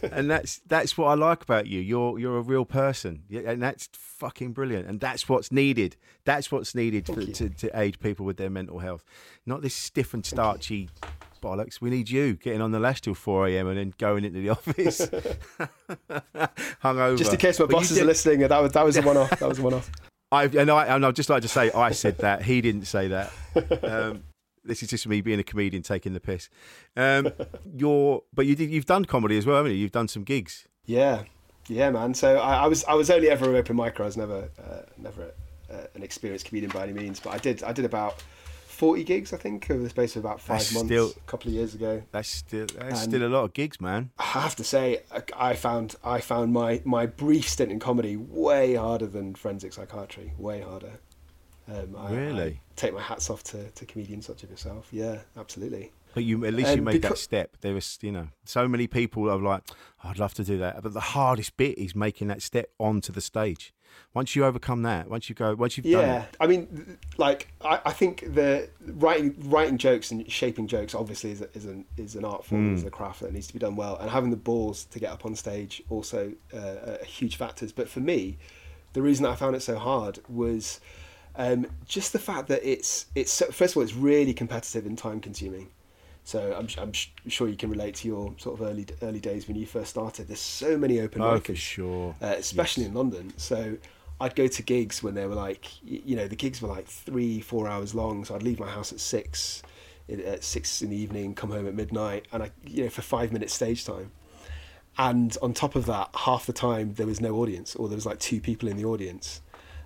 [0.03, 1.81] and that's that's what I like about you.
[1.81, 4.89] You're you're a real person, and that's fucking brilliant.
[4.89, 5.97] And that's what's needed.
[6.25, 9.05] That's what's needed for, to to aid people with their mental health.
[9.47, 10.89] Not this stiff and starchy
[11.41, 11.81] bollocks.
[11.81, 13.69] We need you getting on the lash till four a.m.
[13.69, 15.01] and then going into the office
[16.83, 17.19] hungover.
[17.19, 18.03] Just in case my but bosses did...
[18.03, 19.31] are listening, that was that was a one off.
[19.31, 19.91] That was a one off.
[20.33, 23.09] I and I and I'd just like to say I said that he didn't say
[23.09, 23.33] that.
[23.83, 24.25] Um,
[24.65, 26.49] this is just me being a comedian taking the piss.
[26.97, 27.33] Um,
[27.77, 29.79] you're, but you did, you've done comedy as well, haven't you?
[29.79, 30.67] You've done some gigs.
[30.87, 31.25] Yeah,
[31.69, 32.15] yeah, man.
[32.15, 34.01] So I, I was I was only ever an open micer.
[34.01, 35.33] I was never uh, never
[35.71, 38.23] uh, an experienced comedian by any means, but I did I did about
[38.81, 41.49] forty gigs I think over the space of about five that's months still, a couple
[41.51, 42.03] of years ago.
[42.13, 44.11] That's still that's still a lot of gigs, man.
[44.19, 45.03] I have to say
[45.37, 50.33] I found I found my my brief stint in comedy way harder than forensic psychiatry.
[50.39, 50.95] Way harder.
[51.69, 52.53] Um, I, really?
[52.53, 54.89] I take my hats off to, to comedians such as yourself.
[54.91, 55.93] Yeah, absolutely.
[56.15, 57.59] But you at least you Um, made that step.
[57.61, 59.63] There was, you know, so many people are like,
[60.03, 63.21] I'd love to do that, but the hardest bit is making that step onto the
[63.21, 63.73] stage.
[64.13, 67.53] Once you overcome that, once you go, once you've done Yeah, it, I mean, like
[67.63, 71.85] I, I think the writing writing jokes and shaping jokes obviously is, a, is an
[71.97, 72.77] is an art form, Mm.
[72.77, 75.11] is a craft that needs to be done well, and having the balls to get
[75.11, 76.59] up on stage also uh,
[77.01, 77.71] are huge factors.
[77.73, 78.39] But for me,
[78.95, 80.81] the reason that I found it so hard was
[81.37, 85.21] um, just the fact that it's it's first of all it's really competitive and time
[85.21, 85.69] consuming.
[86.25, 89.49] So I'm, I'm sh- sure you can relate to your sort of early early days
[89.49, 90.29] when you first started.
[90.29, 92.15] There's so many open Oh, micers, for sure.
[92.23, 93.33] uh, especially in London.
[93.37, 93.77] So
[94.21, 97.41] I'd go to gigs when they were like, you know, the gigs were like three,
[97.41, 98.25] four hours long.
[98.25, 99.63] So I'd leave my house at six,
[100.09, 103.33] at six in the evening, come home at midnight, and I, you know, for five
[103.33, 104.13] minutes stage time.
[104.99, 108.05] And on top of that, half the time there was no audience, or there was
[108.07, 109.41] like two people in the audience,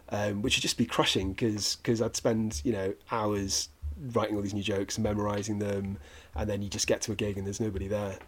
[0.09, 3.69] um, which would just be crushing because because I'd spend you know hours
[4.13, 5.99] writing all these new jokes, memorizing them,
[6.35, 8.19] and then you just get to a gig and there's nobody there.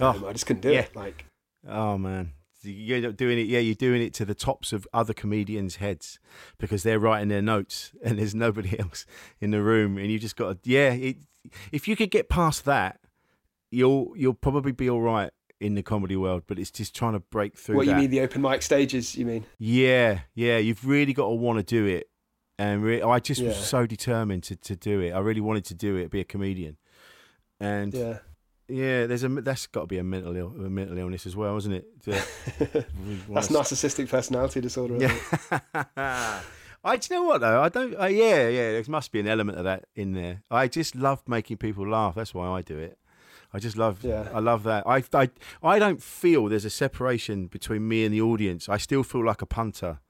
[0.00, 0.80] Um, I just couldn't do yeah.
[0.80, 0.96] it.
[0.96, 1.26] Like,
[1.68, 2.32] Oh man,
[2.62, 3.46] you're not doing it.
[3.46, 6.18] Yeah, you're doing it to the tops of other comedians' heads
[6.58, 9.06] because they're writing their notes and there's nobody else
[9.40, 10.70] in the room, and you just got to.
[10.70, 11.18] Yeah, it,
[11.70, 13.00] if you could get past that,
[13.70, 15.30] you'll you'll probably be all right
[15.60, 16.42] in the comedy world.
[16.46, 17.76] But it's just trying to break through.
[17.76, 17.92] what that.
[17.92, 19.16] you mean the open mic stages?
[19.16, 19.46] You mean?
[19.58, 22.08] Yeah, yeah, you've really got to want to do it.
[22.58, 25.12] And re- I just was so determined to, to do it.
[25.12, 26.76] I really wanted to do it, be a comedian.
[27.62, 28.18] And Yeah.
[28.68, 31.56] yeah, there's a that's got to be a mental Ill, a mental illness as well,
[31.56, 31.86] isn't it?
[32.04, 34.96] That's narcissistic personality disorder.
[34.98, 35.16] Yeah.
[36.84, 37.62] I do you know what though?
[37.62, 37.94] I don't.
[37.98, 38.72] Uh, yeah, yeah.
[38.72, 40.42] There must be an element of that in there.
[40.50, 42.14] I just love making people laugh.
[42.16, 42.98] That's why I do it.
[43.52, 44.02] I just love.
[44.02, 44.28] Yeah.
[44.34, 44.84] I love that.
[44.86, 45.30] I, I
[45.62, 48.68] I don't feel there's a separation between me and the audience.
[48.68, 50.00] I still feel like a punter.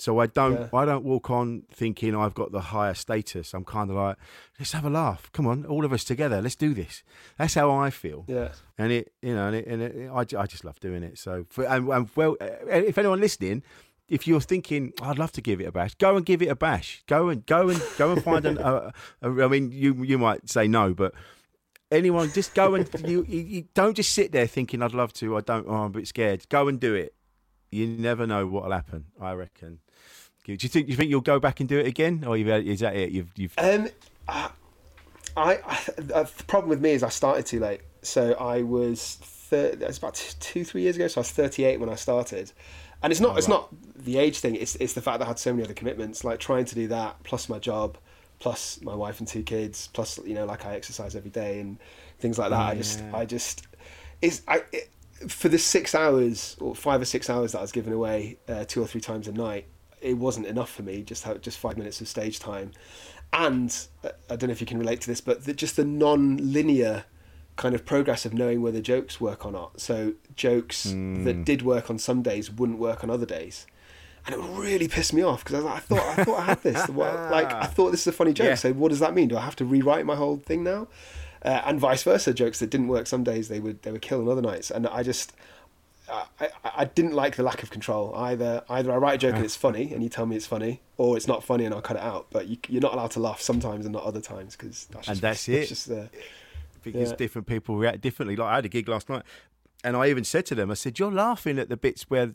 [0.00, 0.60] So I don't.
[0.60, 0.68] Yeah.
[0.72, 3.54] I don't walk on thinking I've got the higher status.
[3.54, 4.16] I'm kind of like,
[4.58, 5.30] let's have a laugh.
[5.32, 6.40] Come on, all of us together.
[6.40, 7.02] Let's do this.
[7.38, 8.24] That's how I feel.
[8.28, 8.50] Yeah.
[8.76, 11.18] And it, you know, and, it, and it, I, I just love doing it.
[11.18, 13.62] So, for, and, and well, uh, if anyone listening,
[14.08, 16.56] if you're thinking, I'd love to give it a bash, go and give it a
[16.56, 17.02] bash.
[17.06, 18.58] Go and go and go and find an.
[18.58, 18.92] a,
[19.22, 21.14] a, I mean, you you might say no, but
[21.90, 25.36] anyone, just go and you, you, you don't just sit there thinking I'd love to.
[25.36, 25.66] I don't.
[25.68, 26.48] Oh, I'm a bit scared.
[26.48, 27.14] Go and do it.
[27.70, 29.06] You never know what'll happen.
[29.20, 29.80] I reckon.
[30.56, 32.96] Do you think you think you'll go back and do it again, or is that
[32.96, 33.10] it?
[33.10, 33.88] You've you've Um,
[34.28, 34.48] I,
[35.36, 37.80] I, the problem with me is I started too late.
[38.02, 41.08] So I was, thir- it was about two, three years ago.
[41.08, 42.52] So I was 38 when I started,
[43.02, 44.56] and it's not, it's not the age thing.
[44.56, 46.88] It's, it's the fact that I had so many other commitments, like trying to do
[46.88, 47.98] that plus my job,
[48.40, 51.78] plus my wife and two kids, plus you know, like I exercise every day and
[52.18, 52.60] things like that.
[52.60, 53.66] I just, I just,
[54.22, 54.62] it's I.
[54.72, 54.90] It,
[55.26, 58.64] for the six hours or five or six hours that I was given away uh,
[58.68, 59.66] two or three times a night,
[60.00, 61.02] it wasn't enough for me.
[61.02, 62.72] Just just five minutes of stage time,
[63.32, 65.84] and uh, I don't know if you can relate to this, but the, just the
[65.84, 67.04] non-linear
[67.56, 69.80] kind of progress of knowing whether jokes work or not.
[69.80, 73.66] So jokes that did work on some days wouldn't work on other days,
[74.26, 76.44] and it really pissed me off because I, was like, I thought I thought I
[76.44, 76.88] had this.
[77.30, 78.46] Like I thought this is a funny joke.
[78.46, 78.54] Yeah.
[78.54, 79.28] So what does that mean?
[79.28, 80.88] Do I have to rewrite my whole thing now?
[81.44, 82.34] Uh, and vice versa.
[82.34, 84.86] Jokes that didn't work some days they would they would kill on other nights, and
[84.86, 85.32] I just.
[86.10, 88.14] I, I- didn't like the lack of control.
[88.14, 90.80] Either either I write a joke and it's funny and you tell me it's funny,
[90.96, 92.26] or it's not funny and I'll cut it out.
[92.30, 95.14] But you, you're not allowed to laugh sometimes and not other times because that's And
[95.16, 95.66] just, that's it.
[95.68, 96.06] Just, uh,
[96.82, 97.16] because Yeah.
[97.16, 98.36] different people react differently.
[98.36, 99.22] Like I had a gig last night,
[99.84, 102.32] and I even said to them, I said, "You're laughing at the bits where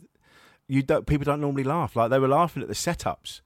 [0.68, 1.06] you don't.
[1.06, 1.96] People don't normally laugh.
[1.96, 3.40] Like they were laughing at the setups."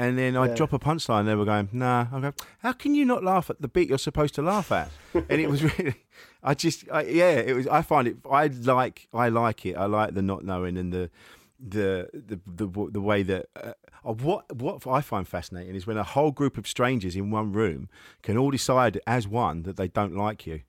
[0.00, 0.54] And then I Yeah.
[0.54, 1.24] drop a punchline.
[1.26, 3.98] They were going, "Nah." I go, "How can you not laugh at the beat you're
[3.98, 5.94] supposed to laugh at?" and it was really,
[6.42, 7.66] I just, I, yeah, it was.
[7.66, 8.16] I find it.
[8.30, 9.74] I like, I like it.
[9.76, 11.10] I like the not knowing and the,
[11.58, 13.46] the, the, the, the way that.
[13.56, 13.72] Uh,
[14.04, 17.88] what what I find fascinating is when a whole group of strangers in one room
[18.22, 20.60] can all decide as one that they don't like you.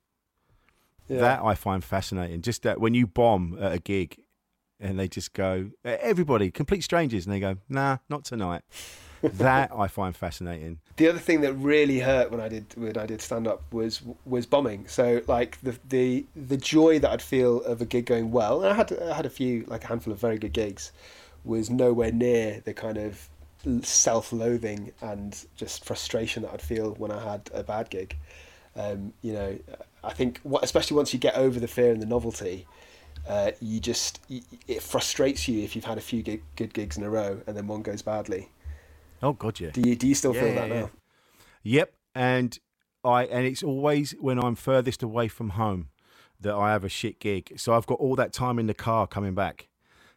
[1.08, 1.20] Yeah.
[1.20, 2.42] That I find fascinating.
[2.42, 4.18] Just that when you bomb at a gig
[4.80, 8.62] and they just go, everybody, complete strangers, and they go, nah, not tonight.
[9.22, 10.78] That I find fascinating.
[10.96, 14.02] the other thing that really hurt when I did when I did stand up was
[14.24, 14.86] was bombing.
[14.88, 18.72] So like the the the joy that I'd feel of a gig going well, and
[18.72, 20.92] I had I had a few like a handful of very good gigs,
[21.44, 23.28] was nowhere near the kind of
[23.82, 28.16] self-loathing and just frustration that I'd feel when I had a bad gig.
[28.74, 29.58] Um, you know,
[30.02, 32.66] I think what, especially once you get over the fear and the novelty,
[33.28, 34.20] uh, you just
[34.66, 37.66] it frustrates you if you've had a few good gigs in a row and then
[37.66, 38.48] one goes badly.
[39.22, 39.70] Oh God, yeah.
[39.70, 40.90] Do you do you still feel that yeah, now?
[41.62, 42.58] Yep, and
[43.04, 45.88] I and it's always when I'm furthest away from home
[46.40, 47.52] that I have a shit gig.
[47.56, 49.68] So I've got all that time in the car coming back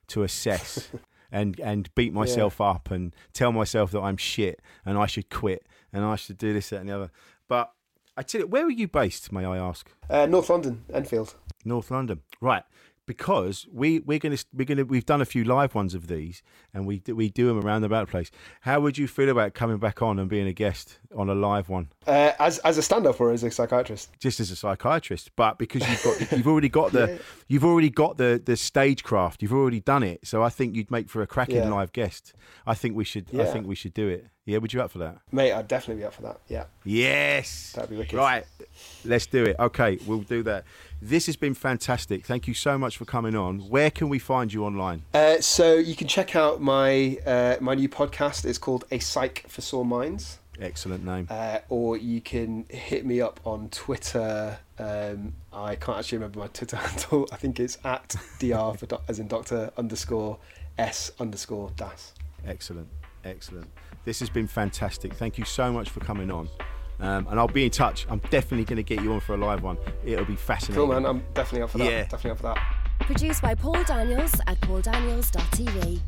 [0.07, 0.89] to assess
[1.31, 5.65] and and beat myself up and tell myself that I'm shit and I should quit
[5.91, 7.11] and I should do this that and the other.
[7.47, 7.73] But
[8.15, 9.31] I tell you, where are you based?
[9.31, 9.89] May I ask?
[10.09, 11.35] Uh, North London, Enfield.
[11.65, 12.63] North London, right?
[13.05, 16.41] Because we we're gonna we're gonna we've done a few live ones of these,
[16.73, 18.31] and we we do them around about the place.
[18.61, 21.67] How would you feel about coming back on and being a guest on a live
[21.67, 21.89] one?
[22.07, 24.09] Uh, as as a stand-up or as a psychiatrist?
[24.19, 27.19] Just as a psychiatrist, but because you've got you've already got the
[27.49, 30.25] you've already got the the stagecraft, you've already done it.
[30.25, 31.69] So I think you'd make for a cracking Yeah.
[31.69, 32.34] live guest.
[32.65, 34.27] I think we should I think we should do it.
[34.45, 35.20] Yeah, would you up for that?
[35.32, 36.40] Mate, I'd definitely be up for that.
[36.49, 36.65] Yeah.
[36.84, 37.72] Yes.
[37.74, 38.18] That'd be wicked.
[38.18, 38.45] Right.
[39.06, 39.56] Let's do it.
[39.57, 40.65] Okay, we'll do that.
[41.02, 42.26] This has been fantastic.
[42.26, 43.60] Thank you so much for coming on.
[43.70, 45.03] Where can we find you online?
[45.14, 48.44] Uh, so you can check out my uh, my new podcast.
[48.44, 50.40] It's called A Psych for Sore Minds.
[50.60, 51.28] Excellent name.
[51.30, 54.60] Uh, or you can hit me up on Twitter.
[54.78, 57.28] Um, I can't actually remember my Twitter handle.
[57.32, 60.38] I think it's at dr for doc- as in doctor underscore
[60.78, 62.14] s underscore das.
[62.45, 62.90] Excellent.
[63.24, 63.68] Excellent.
[64.05, 65.13] This has been fantastic.
[65.13, 66.49] Thank you so much for coming on.
[66.99, 68.05] Um, and I'll be in touch.
[68.09, 69.77] I'm definitely going to get you on for a live one.
[70.05, 70.75] It'll be fascinating.
[70.75, 71.05] Cool, man.
[71.05, 71.91] I'm definitely up for that.
[71.91, 72.01] Yeah.
[72.03, 72.57] Definitely up for that.
[72.99, 75.99] Produced by Paul Daniels at pauldaniels.tv.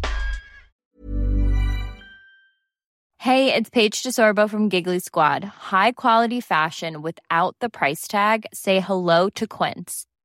[3.18, 5.44] Hey, it's Paige DeSorbo from Giggly Squad.
[5.44, 8.46] High quality fashion without the price tag.
[8.54, 10.06] Say hello to Quince.